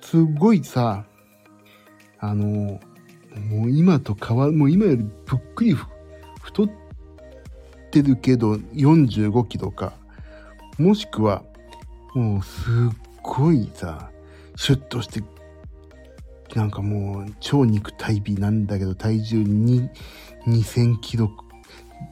[0.00, 1.04] すっごいさ、
[2.18, 2.80] あの、
[3.48, 5.76] もう今と変わる、もう今よりぷっくり
[6.42, 6.70] 太っ
[7.90, 9.94] てるけど45キロか、
[10.78, 11.42] もしくは、
[12.14, 14.10] もうすっごいさ、
[14.56, 15.22] シュッとして、
[16.54, 19.88] なんかもう超肉体美なんだけど体重に
[20.46, 21.30] 2000キロ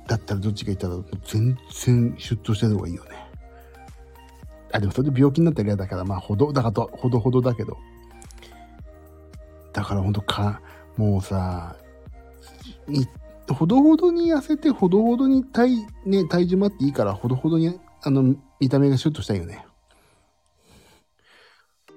[0.07, 3.11] だったらどっちがいたら全然シュッとしてる方がいいよね。
[4.73, 7.77] あ、でもそれで病気になったら嫌だから、まあ、ほど、だから、ほどほどだけど。
[9.73, 10.61] だからほんとか、
[10.97, 11.77] もうさ、
[13.55, 19.67] ほどほどに痩せて、ほどほどに体、ね、体重もあっていいから、ほどほどに、あの、見た目がシュッとしたいよね。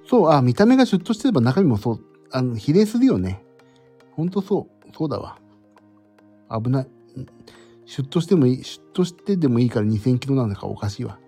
[0.07, 1.99] そう、あ、見た目がシュッとしてれば中身もそう、
[2.31, 3.43] あの、比例するよね。
[4.11, 5.37] ほんとそう、そうだわ。
[6.49, 6.87] 危ない。
[7.85, 11.19] シュッとしてもいい、シュッとしてでもいいから2000キロなんだからおかしいわ。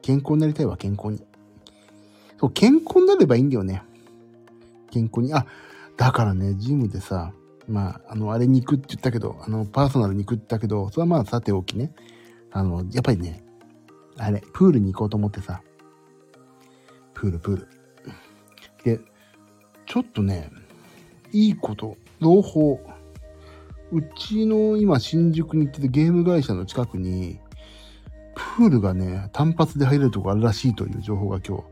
[0.00, 1.22] 健康になりたいわ、健康に。
[2.38, 3.82] そう、健康になればいいんだよね。
[4.90, 5.32] 健康に。
[5.34, 5.46] あ、
[5.96, 7.32] だからね、ジムでさ、
[7.68, 11.92] まあ、あの、あれ肉って言ったけど、あの、パーソナル肉って言ったけど、それはまあ、さておきね。
[12.50, 13.44] あの、やっぱりね、
[14.18, 15.62] あれ、プールに行こうと思ってさ。
[17.14, 17.68] プール、プール。
[18.84, 19.00] で、
[19.86, 20.50] ちょっとね、
[21.32, 22.80] いいこと、朗報。
[23.92, 27.38] うちの今、新宿に行っててゲーム会社の近くに、
[28.34, 31.64] プールがね、単発で入れるとこあるらしいという情報が今日、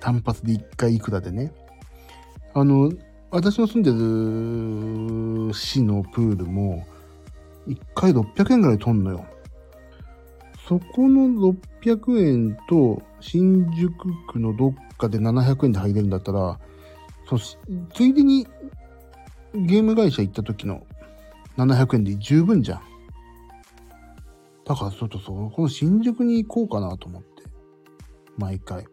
[0.00, 1.52] 単発で1回いくらでね。
[2.54, 2.92] あの、
[3.30, 3.90] 私の住んで
[5.48, 6.86] る市のプールも、
[7.66, 9.26] 1回600円ぐらい取んのよ。
[10.66, 11.28] そこの
[11.82, 13.92] 600円と、新宿
[14.32, 16.58] 区のどっかで700円で入れるんだったら、
[17.28, 18.46] そついでに
[19.54, 20.86] ゲーム会社行った時の
[21.58, 22.82] 700円で十分じゃん。
[24.64, 27.42] だからちょっとそ、この新宿に行こうかなと思って。
[28.38, 28.86] 毎回。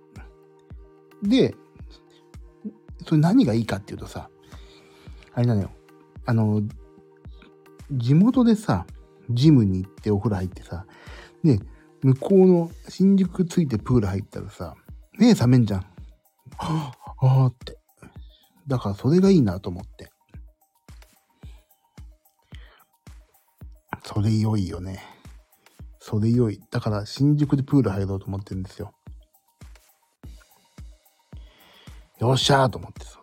[1.24, 1.56] で、
[3.06, 4.30] それ何がいいかっていうとさ、
[5.34, 5.72] あれなのよ。
[6.26, 6.62] あの、
[7.92, 8.86] 地元でさ、
[9.30, 10.86] ジムに行ってお風呂入ってさ、
[11.44, 11.60] で、
[12.02, 14.76] 向こうの新宿ついてプール入ったらさ、
[15.18, 15.80] 目覚めんじゃん。
[16.58, 17.78] はぁ、あーって。
[18.68, 20.10] だからそれがいいなと思って。
[24.04, 25.04] それ良いよね。
[26.00, 26.62] それ良い。
[26.70, 28.94] だから新宿でプール入ろうと思ってるんですよ。
[32.20, 33.20] よっしゃーと思ってさ。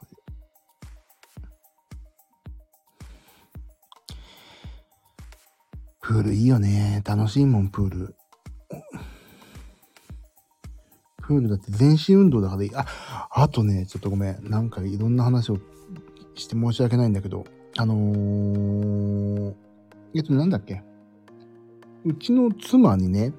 [6.03, 7.01] プールいいよね。
[7.05, 8.15] 楽しいもん、プール。
[11.23, 12.71] プールだって全身運動だからいい。
[12.75, 12.85] あ、
[13.31, 14.51] あとね、ちょっとごめん。
[14.51, 15.59] なんかいろんな話を
[16.35, 17.45] して申し訳ないんだけど、
[17.79, 19.55] あのー、
[20.15, 20.83] えっと、なんだっけ
[22.05, 23.33] うちの妻にね、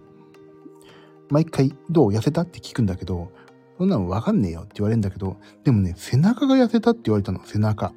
[1.29, 3.31] 毎回、どう痩せたって聞くんだけど、
[3.77, 7.93] そんなのわかんねえよって言われるんだけど、でもね、背中が痩せたって言われたの、背中。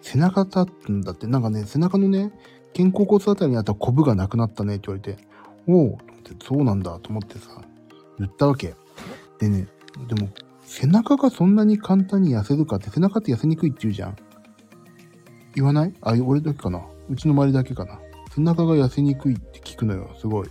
[0.00, 2.32] 背中立つんだって、なんかね、背中のね、
[2.76, 5.22] 肩甲骨あたりにあったコブがなくなったねって言われて、
[5.66, 5.98] おお、
[6.42, 7.62] そうなんだと思ってさ、
[8.18, 8.74] 言ったわけ。
[9.38, 9.66] でね、
[10.06, 10.28] でも、
[10.64, 14.16] 背中がそんなに簡単に痩せるかって、背中って痩せにくいって言うじゃん。
[15.54, 15.94] 言わない？
[16.02, 17.98] あ、俺だけかなうちの周りだけかな
[18.34, 20.48] 背中が痩せにくいって聞くのよ、すごい。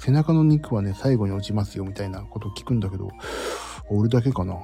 [0.00, 3.10] 背中の肉はね、最後に落ちますよ、みたいなこと聞くんだけど、
[3.90, 4.54] 俺だけかな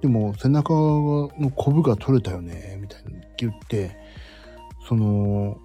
[0.00, 3.94] でも、背中のコブが取れたよね、みたいに言って、
[4.88, 5.58] その、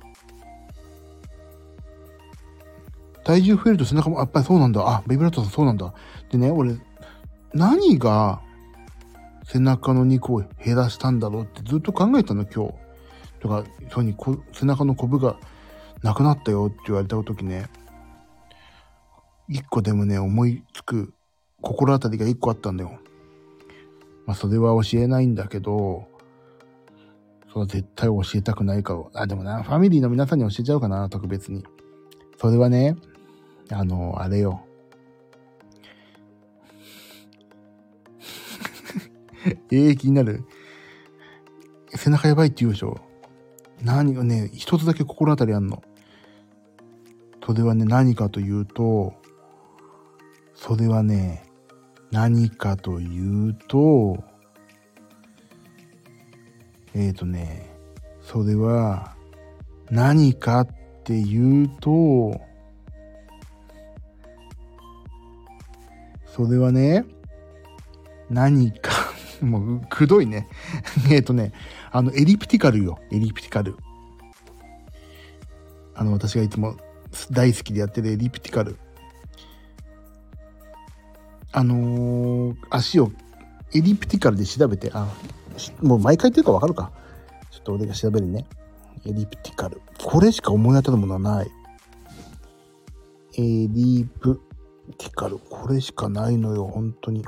[3.24, 4.82] 体重増えると背中も、やっぱりそうなんだ。
[4.86, 5.94] あ、ベイブラッドさんそうなんだ。
[6.30, 6.78] でね、俺、
[7.54, 8.42] 何が
[9.46, 12.74] 背中の肉を減らしたんだろうってずっと考えたの、今日。
[13.40, 15.38] とか、そうにこ背中のコブが
[16.04, 17.70] なくなったよって言われた時ね、
[19.50, 21.12] 一個でもね、思いつく
[21.62, 23.00] 心当たりが一個あったんだよ。
[24.28, 26.08] まあ、それは教えないんだけど、
[27.50, 29.22] それは絶対教えたくないから。
[29.24, 31.66] あ、でもな、ファミリーの皆さんに教えちゃうかな、特別に。
[32.38, 32.96] それはね、
[33.72, 34.64] あの、あれよ。
[39.72, 40.44] ええ気になる。
[41.96, 43.00] 背中やばいって言うでしょ。
[43.82, 45.82] 何がね、一つだけ心当たりあんの。
[47.44, 49.19] それはね、何かというと、
[50.62, 51.46] それはね、
[52.12, 54.22] 何かというと、
[56.94, 57.74] えっ、ー、とね、
[58.22, 59.16] それは
[59.90, 60.68] 何かっ
[61.06, 62.42] ていうと、
[66.26, 67.06] それはね、
[68.30, 68.92] 何か
[69.42, 70.50] もう、くどいね。
[71.10, 71.54] えっとね、
[71.90, 73.00] あの、エリプティカルよ。
[73.14, 73.78] エリプティカル。
[75.96, 76.76] あの、私がいつも
[77.32, 78.78] 大好きでやってるエリプティカル。
[81.52, 83.12] あのー、足を
[83.74, 85.08] エリプティカルで調べて、あ、
[85.82, 86.92] もう毎回言ってるかわかるか。
[87.52, 88.46] ちょっと俺が調べるね。
[89.06, 89.82] エリプティカル。
[90.04, 91.52] これしか思い当たるものはない。
[93.38, 94.42] エリプ
[94.98, 95.40] ティカル。
[95.40, 97.24] これしかないのよ、本当に。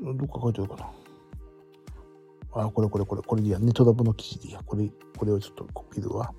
[0.00, 0.90] どっか書いてあるかな。
[2.64, 3.58] あ、これこれこれ、これでいいや。
[3.58, 4.60] ネットラボの記事でいいや。
[4.64, 6.32] これ、これをちょっとコピーるわ。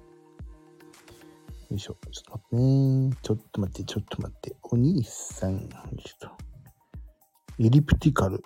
[1.70, 1.98] よいしょ。
[2.12, 3.18] ちょっと待ってね。
[3.22, 4.56] ちょっと待って、ちょっと待って。
[4.64, 5.60] お兄さん。
[5.60, 6.30] ちょっと。
[7.60, 8.44] エリプティカル。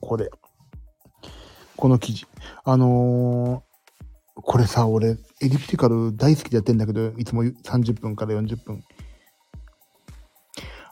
[0.00, 0.30] これ。
[1.76, 2.26] この記事。
[2.64, 8.82] あのー、これさ、俺、エリプティカル大好きでやってんだけど、いつも30分から40分。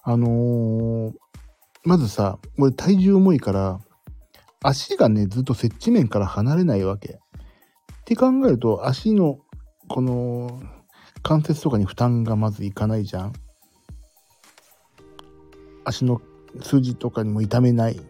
[0.02, 1.12] あのー、
[1.84, 3.80] まずさ、俺体重重いから、
[4.62, 7.14] 足がね、ずっと接地面から離れないわけ。
[7.14, 7.18] っ
[8.04, 9.38] て考えると、足の、
[9.92, 10.62] この、
[11.22, 13.32] 関節とかに負担がまずいかないじゃん。
[15.84, 16.22] 足の
[16.62, 18.00] 筋とかにも痛めない。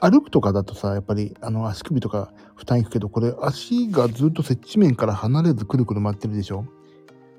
[0.00, 6.66] 歩くとかだとさ、やっぱり、あの、足首とか負担いくけど、これ、足がずっと接地面から離れずくるくる回ってるでしょ？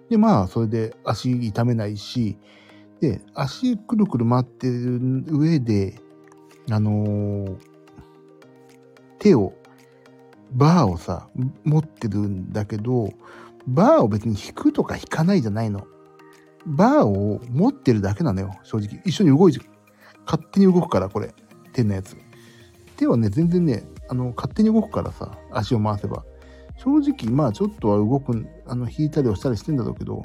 [0.10, 2.38] で、まあ、それで足痛めないし、
[3.02, 6.00] で、足くるくる回ってる上で、
[6.72, 7.58] あのー、
[9.20, 9.54] 手を、
[10.54, 11.28] バーをさ、
[11.64, 13.12] 持ってるんだけど、
[13.68, 15.88] バーを別に引くとか引かないじゃないの。
[16.66, 19.02] バーを持ってるだけなのよ、正直。
[19.06, 19.60] 一緒に動いて、
[20.26, 21.34] 勝手に動くから、これ。
[21.74, 22.16] 手のやつ。
[22.98, 26.24] 手はね、全然ね、あの、勝手に動くからさ、足を回せば。
[26.78, 30.24] 正直、まあちょっとは動く、あの、引いたりをしたりしてんだろうけど、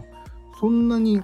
[0.60, 1.22] そんなに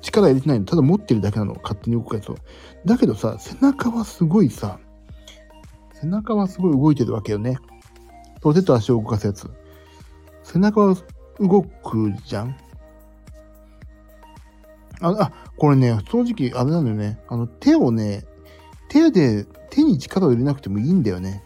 [0.00, 0.66] 力入れてないの。
[0.66, 1.54] ただ持ってるだけなの。
[1.62, 2.36] 勝手に動くやつを。
[2.84, 4.78] だけどさ、背中はすごいさ、
[5.94, 7.58] 背中はすごい動いてるわけよね。
[8.42, 9.50] 手と足を動かすやつ。
[10.42, 10.96] 背中は
[11.38, 12.56] 動くじゃん？
[15.00, 17.20] あ、あ、これね、正直あれなんだよね。
[17.28, 18.24] あの、手をね、
[18.88, 21.42] 手で、手に力を入れなくてもいいんだよね。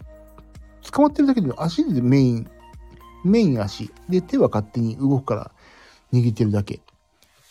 [0.91, 2.49] 捕まってるだけで足でメイン、
[3.23, 3.91] メイン足。
[4.09, 5.51] で、手は勝手に動くから
[6.13, 6.75] 握ってるだけ。
[6.75, 6.79] っ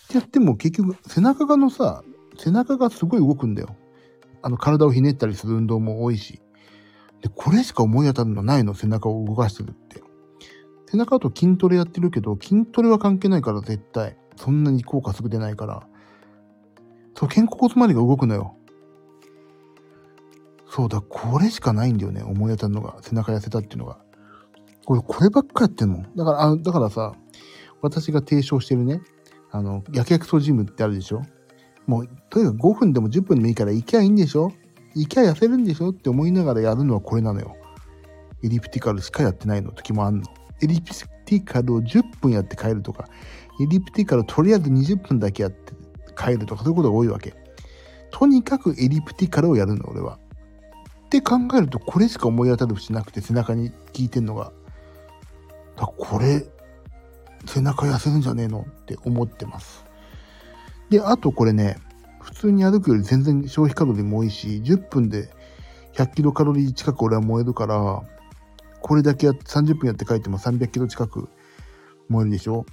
[0.08, 2.02] てやっても結局背中がのさ、
[2.38, 3.74] 背中がすごい動くんだよ。
[4.42, 6.40] あの体をひねったりする運動も多いし。
[7.26, 10.00] で、これしか思い当たるのないの、背中を動かしてるって。
[10.88, 14.16] 背中と筋トレやってるけど、筋トレは関係ないから絶対。
[14.36, 15.88] そんなに効果すぐ出ないから。
[17.16, 18.54] そう、肩甲骨周りが動くのよ。
[20.68, 22.22] そうだ、これしかないんだよね。
[22.22, 22.98] 思い当たるのが。
[23.00, 23.98] 背中痩せたっていうのが。
[24.84, 26.04] これ、こればっかやってんの？
[26.14, 27.14] だから、あだからさ、
[27.82, 29.00] 私が提唱してるね、
[29.50, 31.22] あの、やけくそジムってあるでしょ？
[31.86, 34.52] もう、とにかく5分でも10分でもいいから行きゃいいんでしょ？
[34.96, 37.54] 行きゃ痩せるんでしょって思いながらやるのはこれなのよ。
[38.42, 40.24] エリプティカルしかやってないの時もあんの。
[40.62, 40.94] エリプ
[41.26, 43.06] ティカルを10分やって帰るとか、
[43.60, 45.74] エリプティカルをとりあえず20分だけやって
[46.16, 47.34] 帰るとか、そういうことが多いわけ。
[48.10, 50.18] とにかくエリプティカルをやるの、俺は。
[51.06, 54.52] って考えると、これしか思い当たる節なくて、背中に効いてんのが。
[55.76, 56.46] だこれ、
[57.44, 58.66] 背中痩せるんじゃねえの？
[58.66, 59.84] って思ってます。
[60.88, 61.76] で、あとこれね、
[62.26, 65.30] 普通に歩くより全然消費カロリーも多いし、10分で
[65.94, 68.02] 100キロカロリー近く俺は燃えるから、
[68.80, 71.28] これだけやって30分やって帰っても300キロ近く
[72.08, 72.66] 燃えるでしょ？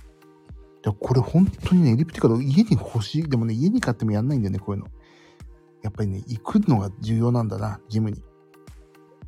[0.81, 3.29] でこれ本当にね、エリプティカル家に欲しい。
[3.29, 4.87] でもね、家に買ってもやんないんだよね、こういうの。
[5.83, 8.23] やっぱりね、行くのが重要なんだな、ジムに。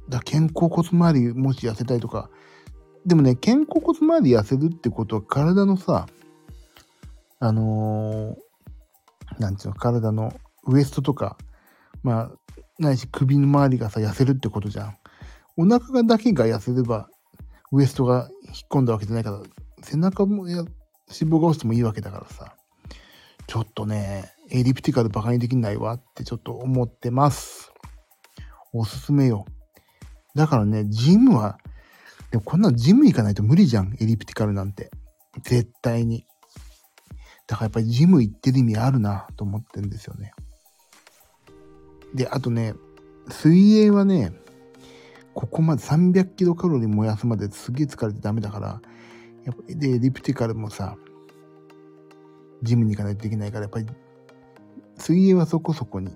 [0.09, 2.31] だ肩甲骨周りもし痩せたいとか。
[3.05, 6.07] でもね、肩甲骨周り痩せるってことは体のさ、
[7.39, 8.44] あのー、
[9.39, 10.33] なんつうの、体の
[10.67, 11.37] ウエストとか、
[12.03, 12.31] まあ、
[12.79, 14.97] ないし首の周りがさ、痩せるってことじゃん。
[15.57, 17.09] お腹がだけが痩せれば、
[17.71, 19.41] ウエストが引っ込んだわけじゃないから、
[19.81, 20.67] 背中もや脂
[21.07, 22.55] 肪が落ちてもいいわけだからさ。
[23.47, 27.71] ちょっとね、エリプティカルバカにできないわってちょっと思ってます。
[28.73, 29.45] おすすめよ。
[30.35, 31.57] だからね、ジムは、
[32.31, 34.91] でもこんなジム行かないと無理じゃん、エリプティカルなんて。
[35.43, 36.25] 絶対に。
[37.47, 40.33] だからやっぱりジム行ってる意味あるなと思ってるんですよね。
[42.13, 42.73] で、あとね、
[43.29, 44.31] 水泳はね、
[45.33, 48.81] ここまで300キロカロリー燃やすまですげえ疲れてダメだから、
[49.43, 50.95] やっぱで、エリプティカルもさ、
[52.63, 53.85] ジムに行かないとできないから、やっぱり、
[54.97, 56.15] 水泳はそこそこに、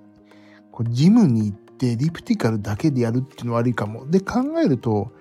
[0.72, 4.10] こうジムに行ってリプティカルだけでやるっていうのは悪いかも。
[4.10, 5.12] で、考えると、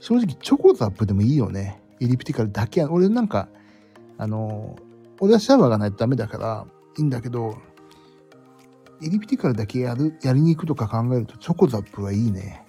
[0.00, 1.80] 正直チョコザップでもいいよね。
[2.00, 3.48] エリプティカルだけや、俺なんか、
[4.18, 4.85] あの、俺
[5.18, 6.66] はシャワーがないとダメだから、
[6.98, 7.56] いいんだけど、
[9.02, 12.64] エリプティカルだけやる、やりに行くとか考えると、チョコザップはいいね。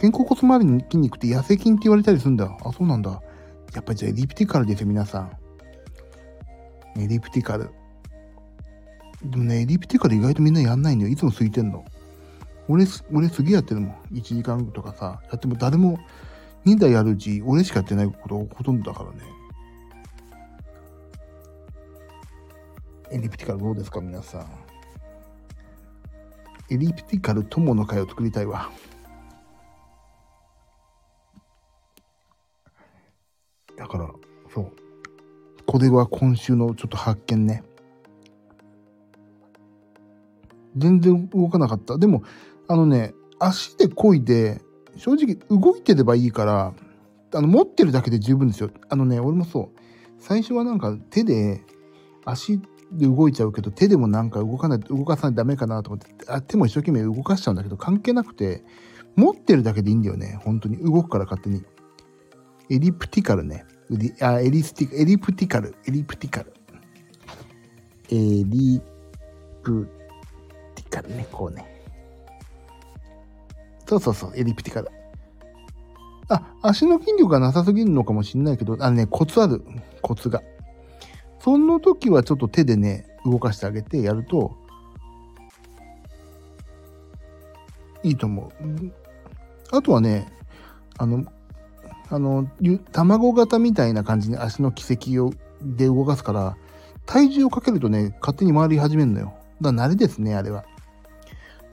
[0.00, 2.56] 肩甲骨周りの筋肉って痩せ筋って言われたりするんだ。
[2.64, 3.20] あ、そうなんだ。
[3.74, 5.28] やっぱりじゃあエリプティカルですよ、皆さ
[6.96, 7.00] ん。
[7.00, 7.70] エリプティカル。
[9.24, 11.10] でもね、エリプティカル意外とみんなやんないんだよ。
[11.10, 11.84] いつも空いてんの。
[12.68, 13.96] 俺、俺すげえやってるもん。
[14.12, 15.20] 1時間とかさ。
[15.30, 15.98] やっても誰も
[16.66, 19.18] 2台やるうち、俺しかやってないことほとんどだからね。
[23.10, 24.46] エリプティカルどうですか、皆さん。
[26.70, 28.70] エリプティカル友の会を作りたいわ。
[33.78, 34.10] だから、
[34.52, 34.72] そう。
[35.64, 37.62] これは今週のちょっと発見ね。
[40.76, 41.96] 全然動かなかった。
[41.96, 42.22] でも、
[42.68, 44.60] あのね、足で漕いで、
[44.96, 46.74] 正直動いてればいいから、
[47.34, 48.70] あの、持ってるだけで十分ですよ。
[48.88, 49.78] あのね、俺もそう。
[50.18, 51.62] 最初はなんか手で、
[52.24, 52.60] 足
[52.92, 58.64] で動いちゃうけど、手でもなんか動かない、動かさないとダメかなと思って、あ手も一生懸命動かしちゃうんだけど、関係なくて、
[59.16, 60.38] 持ってるだけでいいんだよね。
[60.44, 60.76] 本当に。
[60.78, 61.64] 動くから勝手に。
[62.70, 63.64] エリプティカルね。
[64.20, 65.74] あエリスティエリプティカル。
[65.86, 66.52] エリプティカル。
[68.10, 68.80] エリ
[69.62, 69.88] プ
[70.74, 71.26] ティカルね。
[71.32, 71.77] こうね。
[73.88, 74.32] そうそうそう。
[74.36, 74.90] エリプティカル。
[76.28, 79.64] あ、足の筋力がなさすぎるのかもしんないけど、あのね、コツある。
[80.02, 80.42] コツが。
[81.40, 84.54] その時はちょっと手でね、動かしてあげてやると、
[88.02, 88.52] いいと思う。
[89.72, 90.30] あとはね、
[90.98, 91.24] あの、
[92.10, 92.46] あの、
[92.92, 95.32] 卵型みたいな感じに足の軌跡を
[95.62, 96.56] で動かすから、
[97.06, 99.32] 体重をかけるとね、勝手に回り始めるのよ。
[99.62, 100.66] だから慣れですね、あれは。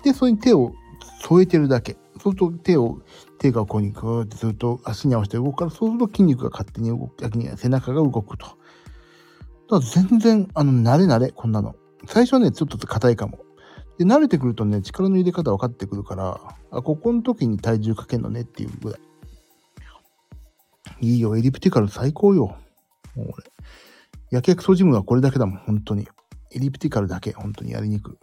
[0.03, 0.73] で、それに手を
[1.23, 1.97] 添えてるだけ。
[2.21, 3.01] そうすると手を、
[3.39, 8.47] 手がここにグーってずっと足に合わせて動くから、そうすると筋肉が勝手に動く、逆に背中が動くと。
[9.69, 11.75] だ全然、あの、慣れ慣れ、こんなの。
[12.07, 13.39] 最初はね、ちょっと硬いかも。
[13.97, 16.39] で、慣れてくるとね、力の入れ方分かってくるから、
[16.71, 18.99] あ、ここの時に体重かけんのねっていうぐらい。
[21.01, 22.57] いいよ、エリプティカル最高よ。
[23.15, 23.51] もう俺。
[24.31, 26.07] やけくそジムはこれだけだもん、本当に。
[26.51, 28.17] エリプティカルだけ、本当にやりにく。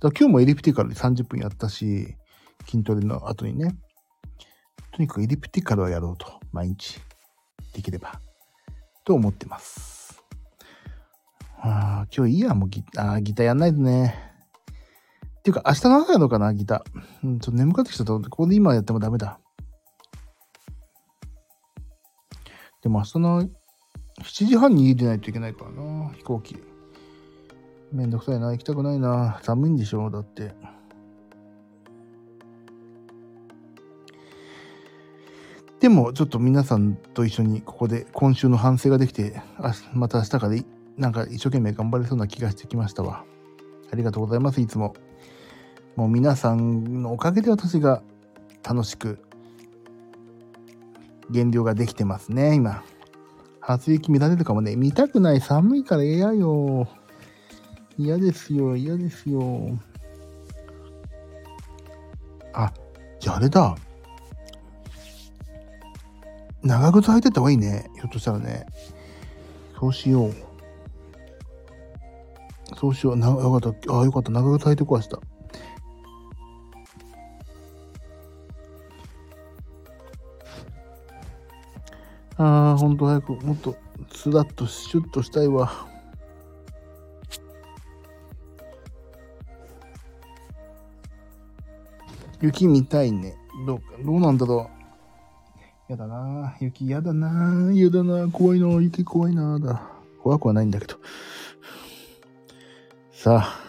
[0.00, 2.16] だ今日もエリプティカルで30分やったし、
[2.66, 3.76] 筋トレの後にね。
[4.92, 7.00] とにかくエリプティカルはやろうと、毎日。
[7.72, 8.20] できれば。
[9.04, 10.22] と思ってます。
[11.60, 14.14] ああ、今日いいや、もうギあギターやんないとね。
[15.38, 17.26] っていうか、明日の朝やろうかな、ギター。
[17.26, 19.40] うん、ちょっと眠かってきたと、ここで今やってもダメだ。
[22.82, 23.48] でも明日の7
[24.46, 26.58] 時半に家出ないといけないからな、飛行機。
[27.92, 29.40] めんどくさいな、行きたくないな。
[29.42, 30.54] 寒いんでしょ、だって。
[35.80, 40.48] でも、ちょっと皆さんと一緒にここで今週の反省ができて、あまた明日から
[40.96, 43.24] なんか一生懸命頑張れそうな気がしてきましたわ。
[43.92, 44.94] ありがとうございます、いつも。
[45.94, 48.02] もう皆さんのおかげで私が
[48.64, 49.20] 楽しく
[51.30, 52.82] 減量ができてますね、今。
[53.60, 54.76] 初雪見られるかもね。
[54.76, 55.40] 見たくない。
[55.40, 56.88] 寒いから嫌よ。
[57.96, 58.76] 嫌ですよ。
[58.76, 59.78] 嫌ですよ。
[62.52, 62.72] あ、
[63.20, 63.76] じゃああれだ。
[66.62, 67.90] 長靴履いてった方がいいね。
[67.94, 68.66] ひょっとしたらね。
[69.78, 70.34] そうしよう。
[72.76, 73.16] そうしよう。
[73.16, 73.92] な、よかった。
[73.92, 74.30] ああ、よかった。
[74.30, 75.20] 長靴履いてこわした。
[82.36, 83.76] ああ、ほんと早く、もっと、
[84.12, 85.88] スラッとシュッとしたいわ。
[92.40, 93.34] 雪見たいね。
[93.66, 94.77] どう、どうなんだろう。
[95.88, 99.90] やだな雪やだなやだな怖いな雪怖いなだ。
[100.22, 100.96] 怖くはないんだけど。
[103.10, 103.68] さあ。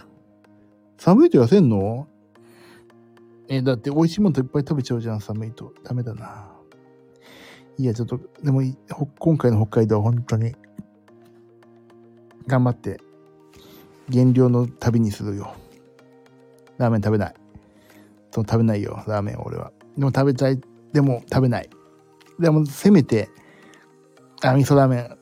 [0.97, 2.07] 寒いと痩せんの？
[3.47, 5.73] え、だって美味しいものいっぱい食べちゃうじゃん、寒いと。
[5.81, 6.51] ダメだな。
[7.77, 8.61] いや、ちょっと、でも、
[9.17, 10.53] 今回の北海道は本当に、
[12.47, 12.99] 頑張って、
[14.09, 15.55] 減量の旅にするよ。
[16.77, 17.33] ラーメン食べない。
[18.31, 19.71] そう、食べないよ、ラーメン俺は。
[19.97, 20.59] でも食べたい。
[20.91, 21.69] でも食べない。
[22.39, 23.29] でも、せめて、
[24.41, 25.17] あ、味噌ラーメン。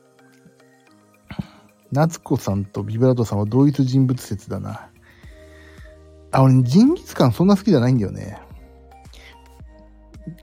[1.90, 4.90] 夏子さんとビブラートさんは同一人物説だな。
[6.30, 8.38] あ、俺、ジンギスカンそんな好きじゃないんだよね。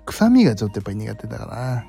[0.06, 1.88] 臭みがちょっとやっぱり苦手だからな。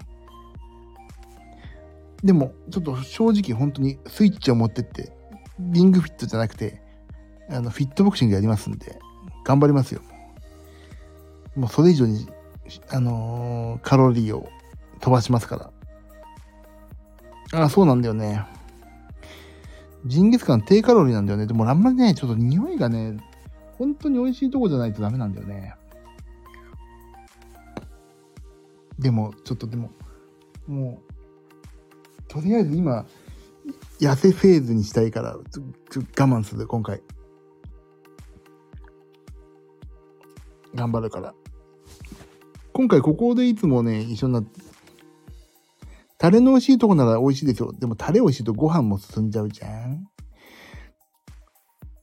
[2.22, 5.12] でも、ちょっと正直本当にスイッチを持ってって、
[5.59, 6.82] リングフィットじゃなくて、
[7.51, 8.99] あの、フィットボクシングやりますんで、
[9.45, 10.03] 頑張りますよ。
[11.55, 12.28] もうそれ以上に、
[12.91, 14.49] あのー、カロリーを
[15.07, 15.70] 飛ばしますか
[17.52, 17.62] ら。
[17.62, 18.44] あ、そうなんだよね。
[20.04, 21.46] ジンギスカン低カロリーなんだよね。
[21.46, 23.16] でもあんまりね、ちょっと匂いがね、
[23.78, 25.76] 本当に美味しいとこじゃないとダメなんだよね。
[28.98, 29.92] でも、ちょっとでも、
[30.66, 31.12] もう、
[32.26, 33.07] とりあえず今、
[34.00, 37.00] 痩せフェーズにしたいから、ちょちょ我慢する、今回。
[40.74, 41.32] 頑張るから。
[42.72, 44.65] 今回ここでいつもね、一緒になって、
[46.18, 47.72] タレの美味しいとこなら美味しいですよ。
[47.72, 50.06] でもタレ美味しいとご飯も進んじゃうじゃん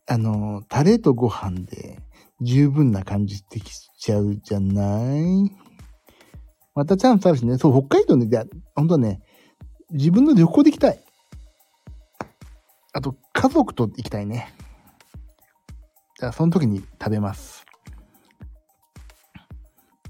[0.07, 1.99] あの、タレとご飯で
[2.41, 5.51] 十分な感じできちゃうじゃない？
[6.76, 7.57] またチャンスあるしね。
[7.57, 8.43] そう、北海道ね、じゃ
[8.76, 9.22] 本当ね、
[9.91, 10.99] 自分の旅行で行きたい。
[12.93, 14.53] あと、家族と行きたいね。
[16.20, 17.62] じゃあ、その時に食べます。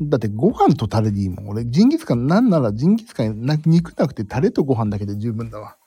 [0.01, 1.49] だってご飯とタレでいいもん。
[1.49, 5.77] 俺、ジンギスカン、なんならジンギスカンな、肉なくてタレとご飯だけで十分だわ。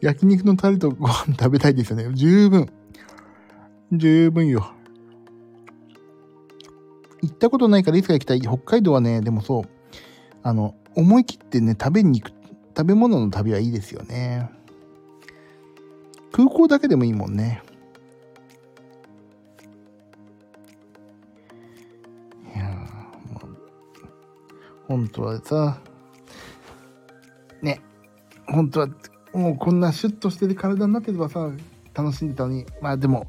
[0.00, 2.10] 焼肉のタレとご飯食べたいですよね。
[2.14, 2.68] 十分。
[3.92, 4.72] 十分よ。
[7.22, 8.40] 行ったことないからいつか行きたい。
[8.40, 9.62] 北海道はね、でもそう、
[10.42, 12.34] あの、思い切ってね、食べに行く、
[12.76, 14.50] 食べ物の旅はいいですよね。
[16.32, 17.62] 空港だけでもいいもんね。
[24.92, 25.78] 本当はさ、
[27.62, 27.80] ね、
[28.46, 28.88] 本当は、
[29.32, 31.50] もうこんなシュッとしてる体になってればさ、
[31.94, 33.26] 楽しんでたのに、まあでも、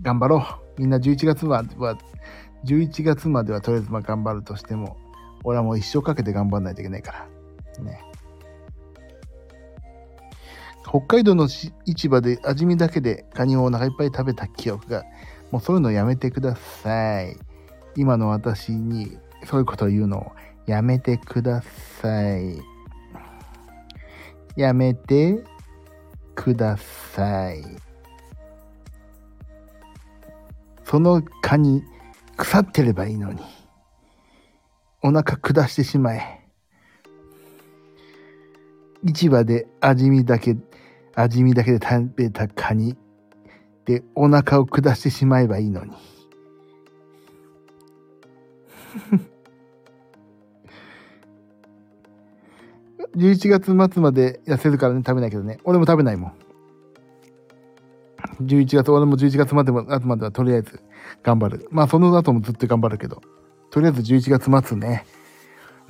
[0.00, 0.46] 頑張ろ
[0.78, 0.80] う。
[0.80, 1.98] みんな11月までは
[2.64, 4.96] 11月まではとりあえずまあ頑張るとしても、
[5.44, 7.28] 俺はもう一生かけて頑張らないといけないか
[7.78, 7.84] ら。
[7.84, 8.00] ね。
[10.88, 11.74] 北海道の市
[12.08, 15.04] 場で味見だけでカニをお腹いっぱい食べた記憶が、
[15.50, 17.36] もうそういうのやめてください。
[17.94, 20.32] 今の私にそういうことを言うの
[20.66, 21.62] やめてくだ
[22.00, 22.60] さい。
[24.56, 25.44] やめて
[26.34, 27.62] ください。
[30.84, 31.82] そのカニ、
[32.36, 33.42] 腐ってればいいのに。
[35.02, 36.40] お腹下してしまえ。
[39.04, 40.56] 市場で味見だけ、
[41.14, 42.96] 味見だけで食べたカニ
[43.84, 45.92] でお腹を下してしまえばいいのに。
[53.16, 55.58] 11月末まで痩せるからね、食べないけどね。
[55.64, 56.32] 俺も食べないもん。
[58.42, 60.80] 11月、俺も11月までも、後まではとりあえず
[61.22, 61.68] 頑張る。
[61.70, 63.22] まあその後もずっと頑張るけど、
[63.70, 65.06] とりあえず11月末ね、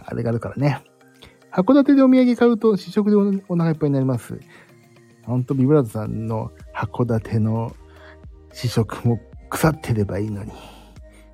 [0.05, 0.83] あれがあるからね。
[1.53, 3.17] 函館でお土産買うと試食で
[3.49, 4.39] お腹いっぱいになります。
[5.25, 7.75] ほんとビブラートさんの函館の
[8.53, 10.53] 試食も腐ってればいいのに、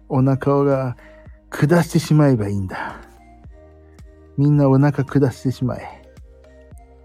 [0.09, 0.97] お腹が
[1.51, 3.01] 下してしまえばいいんだ。
[4.43, 6.03] みんなお腹下してしまえ。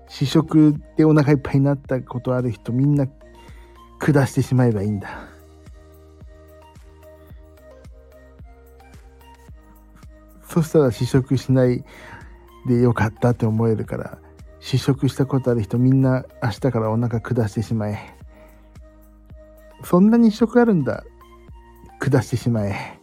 [0.08, 3.06] 試食でお腹いっぱいになったことある人みんな
[4.00, 5.30] 下してしまえばいいんだ。
[10.42, 11.86] そしたら試食しない
[12.68, 14.18] でよかったって思えるから
[14.60, 18.00] 試食したことある人みんな明日からお腹下してしまえ
[19.84, 21.04] そんなに試食あるんだ
[22.00, 22.97] 下してしまえ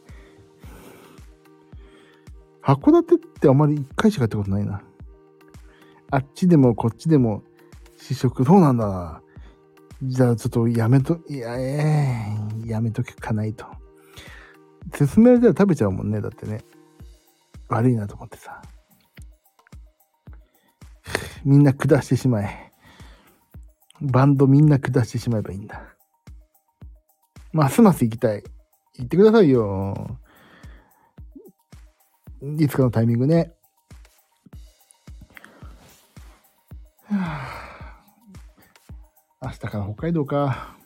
[2.64, 4.82] 函館ってあまり一回しかやったことないな
[6.10, 7.42] あっちでもこっちでも
[7.98, 9.20] 試食そうなんだ
[10.02, 13.64] じゃあちょっとやめと、いや、ええー、やめとくかないと。
[14.90, 16.62] 勧められたら食べちゃうもんね、だってね。
[17.68, 18.60] 悪いなと思ってさ。
[21.44, 22.72] みんな下してしまえ。
[24.00, 25.80] バンドみんな下してしまえばいいんだ。
[27.52, 28.42] ますます行きたい。
[28.98, 30.18] 行ってくださいよ。
[32.58, 33.54] いつかのタイミングね。
[39.42, 40.76] 明日から北海道か。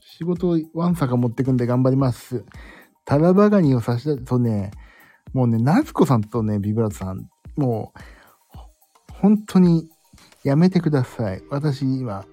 [0.00, 2.44] 仕事をワンサカ持ってくんで頑張ります。
[3.04, 4.70] タラバガニを差し出すとね、
[5.32, 9.88] もうね、夏子さんとね、ビブラートさん、もう、本当に
[10.44, 11.42] やめてください。
[11.50, 12.24] 私今、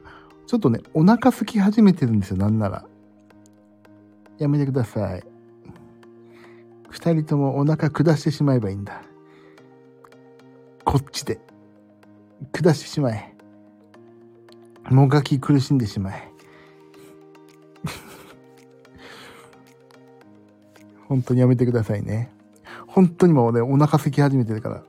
[0.47, 2.85] ちょっとね、お腹空き始めてるんですよ、なんなら。
[4.37, 5.23] やめてください。
[6.95, 9.01] 二人ともお腹下してしまえばいいんだ。
[10.85, 11.41] こっちで。
[12.53, 13.35] 下してしまえ。
[14.89, 16.31] もがき苦しんでしまえ。
[21.09, 22.31] 本当にやめてくださいね。
[22.87, 24.81] 本当にもうね、お腹空き始めてるから。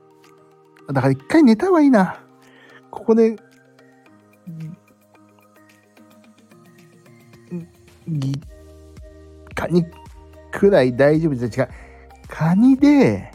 [0.87, 2.23] だから一回寝た方がいいな。
[2.89, 3.35] ここで、
[8.07, 8.41] ぎ、
[9.53, 9.85] カニ
[10.53, 11.86] くらい大丈夫じゃ、違う。
[12.27, 13.31] カニで、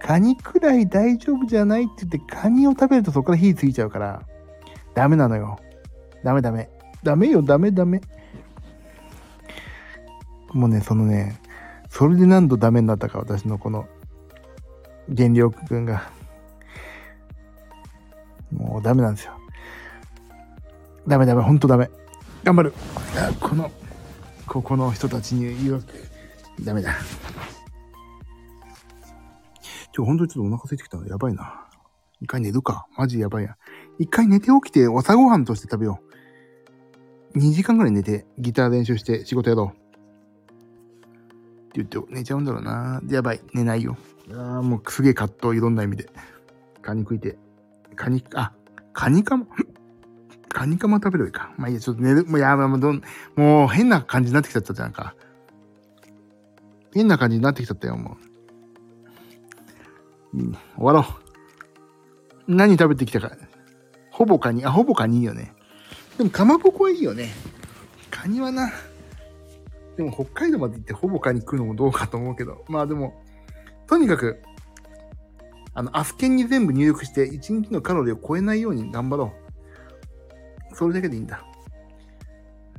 [0.00, 4.22] カニくらい大丈夫じゃないって言って、カニを食べるとそこから火ついちゃうから、
[4.94, 5.58] ダメなのよ。
[6.22, 6.68] ダメダメ。
[7.02, 8.00] ダメよ、ダメダメ。
[10.52, 11.40] もうね、そのね、
[11.90, 13.86] それで何度ダメになったか、私のこの、
[15.14, 16.10] 原力君が。
[18.52, 19.32] もうダメなんですよ。
[21.06, 21.90] ダメダメ、ほんとダメ。
[22.42, 22.74] 頑張る。
[23.40, 23.70] この、
[24.46, 26.64] ここの人たちに言うわけ。
[26.64, 26.92] ダメだ。
[29.96, 31.68] 今日ほんとにちょっとお腹空いてきたのやばいな。
[32.20, 32.86] 一回寝るか。
[32.96, 33.56] マジやばいや。
[34.00, 36.00] 一回寝て起きて朝ごはんとして食べよ
[37.34, 37.38] う。
[37.38, 39.76] 2時間ぐらい寝て、ギター練習して仕事やろう。
[41.78, 43.00] って言って寝ちゃうんだろうな。
[43.08, 43.40] やばい。
[43.52, 43.96] 寝ないよ。
[44.32, 46.08] ああ、もうすげえ葛藤、いろんな意味で。
[46.82, 47.38] カニ食いて。
[47.94, 48.52] カニ、あ、
[48.92, 49.46] カニカマ、
[50.50, 51.52] カニカマ食べるか。
[51.56, 52.24] まあいいや、ちょっと寝る。
[52.26, 53.02] もうやばい、もうどん、
[53.36, 55.14] もう変な感じになってきちゃったじゃんか。
[56.92, 58.33] 変な感じになってきちゃったよ、もう。
[60.34, 62.54] うん、終わろう。
[62.54, 63.30] 何食べてきたか。
[64.10, 65.52] ほぼカニ、あ、ほぼカニいいよね。
[66.18, 67.32] でも、かまぼこはいいよね。
[68.10, 68.70] カニはな。
[69.96, 73.22] でも北海道まで行ってほぼ買いに食うのもどうかと思うけど、まあでも、
[73.86, 74.40] とにかく、
[75.72, 79.32] あの、アスケンに全部入力して1日のカロリーを超えないように頑張ろ
[80.72, 80.76] う。
[80.76, 81.44] それだけでいいんだ。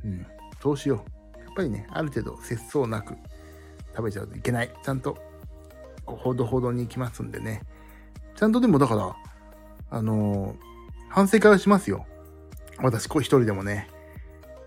[0.04, 0.26] うん。
[0.62, 1.04] そうしよ
[1.36, 1.38] う。
[1.38, 3.14] やっぱりね、ある程度節操なく
[3.94, 4.70] 食べちゃうといけない。
[4.82, 5.18] ちゃんと、
[6.06, 7.62] ほどほどに行きますんでね。
[8.36, 9.16] ちゃんとでもだから、
[9.90, 10.56] あのー、
[11.08, 12.06] 反省会はしますよ。
[12.78, 13.88] 私、一人でもね、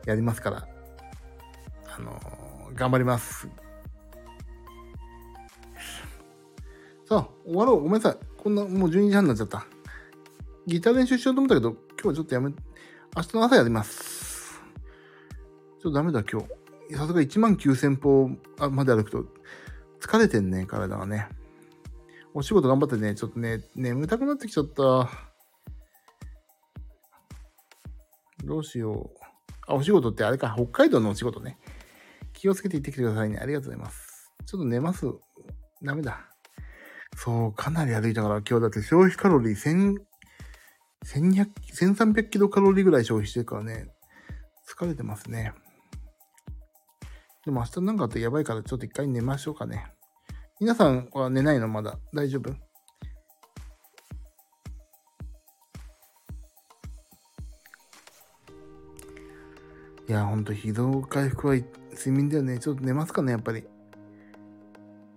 [0.06, 0.68] やりますから。
[1.96, 3.48] あのー頑張ります。
[7.06, 7.82] さあ、終わろう。
[7.82, 8.18] ごめんなさい。
[8.38, 9.66] こんな、もう12時半になっちゃった。
[10.66, 12.52] ギター練習しようと思ったけど、今日はちょっとやめ、
[13.16, 14.62] 明日の朝やります。
[15.82, 16.96] ちょっとダメだ、今日。
[16.96, 18.30] さすが1万9000歩
[18.72, 19.26] まで歩くと、
[20.02, 21.28] 疲れてんね、体がね。
[22.34, 25.10] お仕事頑張ってね、ちょっとね、眠たくなってきちゃった。
[28.46, 29.20] どうしよう。
[29.68, 31.58] あ、お仕事ってあれか、北海道のお仕事ね。
[32.34, 33.38] 気をつけて行ってきてくださいね。
[33.40, 34.32] ありがとうございます。
[34.46, 35.06] ちょっと寝ます。
[35.84, 36.30] ダメだ。
[37.16, 39.98] そう、かなり歩いたから、今日だって消費カロリー1000、
[41.06, 43.90] 1200、1300キロカロリーぐらい消費してるからね、
[44.68, 45.54] 疲れてますね。
[47.50, 49.92] でも明日なんかあってやばいからちょっと一回寝ましょうかね。
[50.60, 51.98] 皆さんは寝ないのまだ？
[52.14, 52.52] 大丈夫？
[60.08, 62.60] いや、ほんと、疲労回復は睡眠だよね。
[62.60, 63.62] ちょっと寝ますかね、やっぱり。
[63.62, 63.64] っ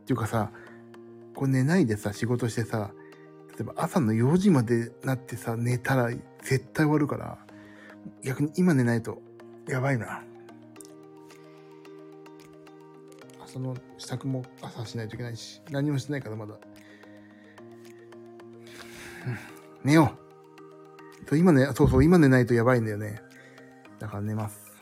[0.07, 0.51] ていうかさ、
[1.35, 2.93] これ寝ないでさ、仕事してさ、
[3.51, 6.09] 例えば朝の4時までなってさ、寝たら
[6.43, 7.37] 絶対終わるから、
[8.25, 9.21] 逆に今寝ないと
[9.69, 10.23] やばいな。
[13.53, 16.55] 朝の支度も朝しないといけないし、何もしてないからまだ。
[19.85, 20.17] 寝よ
[21.31, 21.37] う。
[21.37, 23.21] 今ね、そうそう、今寝ないとやばいんだよね。
[23.99, 24.73] だから寝ます。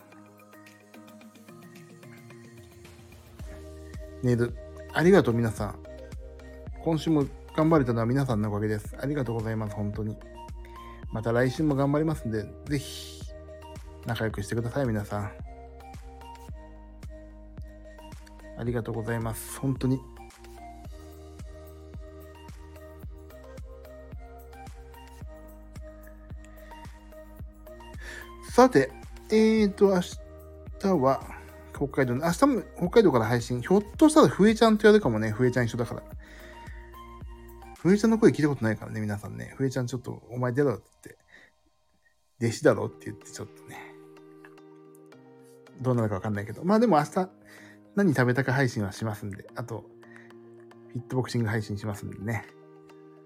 [4.22, 4.54] 寝る。
[4.92, 5.74] ありがとう皆さん。
[6.84, 7.24] 今週も
[7.56, 8.96] 頑張れたのは皆さんのおかげです。
[9.00, 10.16] ありがとうございます、本当に。
[11.10, 13.20] また来週も頑張りますんで、ぜひ、
[14.06, 15.49] 仲良くしてください、皆さん。
[18.60, 19.58] ありがとうございます。
[19.58, 19.98] 本当に。
[28.50, 28.92] さて、
[29.30, 30.00] えーと、明
[30.78, 31.22] 日は、
[31.74, 33.62] 北海道の、明日も北海道から配信。
[33.62, 35.30] ひょっとしたら、ふえちゃんとやるかもね。
[35.30, 36.02] ふえちゃん一緒だから。
[37.78, 39.54] ふえちゃんの声聞いたことないからね、皆さんね。
[39.56, 43.94] ふえちゃんちょっと、お前出ろって言って、弟子だろって言って、ちょっとね。
[45.80, 46.62] どうなるかわかんないけど。
[46.62, 47.30] まあでも明日、
[48.00, 49.46] 何食べたか配信はしますんで。
[49.56, 49.84] あと、
[50.88, 52.46] フィットボクシング配信しますんでね。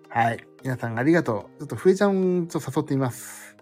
[0.08, 0.44] はい。
[0.64, 1.58] 皆さんありがとう。
[1.60, 3.56] ちょっとふえちゃんと誘ってみます。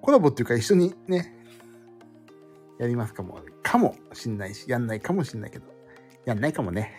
[0.00, 1.36] コラボっていうか一緒にね、
[2.78, 3.42] やりますかも。
[3.62, 5.66] かもしんないし、やんないかもしんないけど。
[6.24, 6.94] やんないかもね。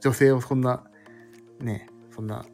[0.00, 0.84] 女性をそんな、
[1.60, 2.44] ね、そんな、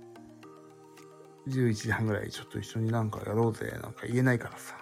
[1.49, 4.77] 11時半ぐらいちょっと一緒になんかやろうぜ、なんか言えないからさ。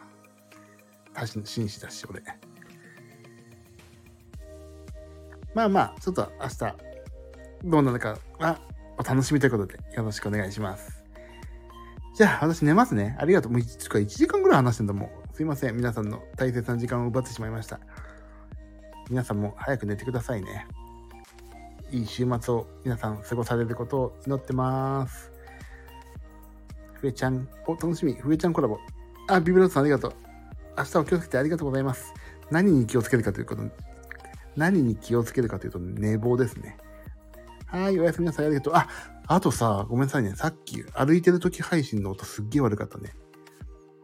[1.45, 2.23] 紳士だし、俺。
[5.57, 6.77] まあまあ、ちょっと明日、
[7.65, 8.61] どうなるかは
[8.99, 11.03] お楽しみということで、よろしくお願いします。
[12.15, 13.17] じゃあ、私寝ますね。
[13.19, 13.53] ありがとう。
[13.53, 15.11] もう 1, 1時間ぐらい話してんだもん。
[15.33, 15.77] すいません。
[15.77, 17.81] 皆さんの大切な時間を奪ってしまいました。
[19.09, 20.67] 皆さんも早く寝てくださいね。
[21.91, 25.33] いい週末を皆さん過ごされることを祈ってます。
[27.01, 28.13] ふえちゃん、お、楽しみ。
[28.13, 28.79] ふえちゃんコラボ。
[29.29, 30.13] あ、ビブラートさんありがとう。
[30.77, 32.13] 明日お気をつけてありがとうございます。
[32.51, 33.63] 何に気をつけるかということ、
[34.57, 36.79] 何に気をつけるかというと寝坊ですね。
[37.67, 38.47] はい、おやすみなさい。
[38.47, 38.75] ありがとう。
[38.75, 38.89] あ、
[39.27, 40.35] あとさ、ごめんなさいね。
[40.35, 43.13] さっき歩いてる時配信の音すっげえ悪かったね。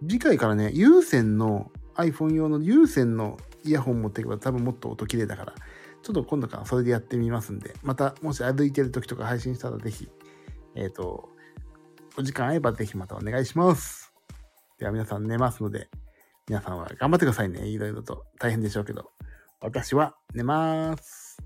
[0.03, 5.55] 次回からね、有線の iPhone 用の有線のイヤホン持っていけば多分もっと音綺麗だから、
[6.03, 10.09] ちょっと今度からそれでやってみますんで、またもし歩いてる時とか配信したらぜひ、
[10.74, 11.28] えっ、ー、と、
[12.18, 14.12] お時間合えばぜひまたお願いします。
[14.78, 15.88] では皆さん寝ますので、
[16.48, 17.68] 皆さんは頑張ってくださいね。
[17.68, 19.12] いろいろと大変でしょうけど。
[19.62, 21.38] 私は寝ます。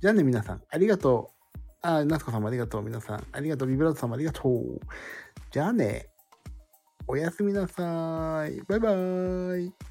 [0.00, 1.58] じゃあね、皆さん、ありがとう。
[1.82, 2.82] あ、夏子さんもありがとう。
[2.82, 3.68] 皆さん、ありがとう。
[3.68, 4.80] ビブラートさんもありがとう。
[5.50, 6.08] じゃあね。
[7.06, 8.62] おやすみなさい。
[8.62, 9.89] バイバーイ。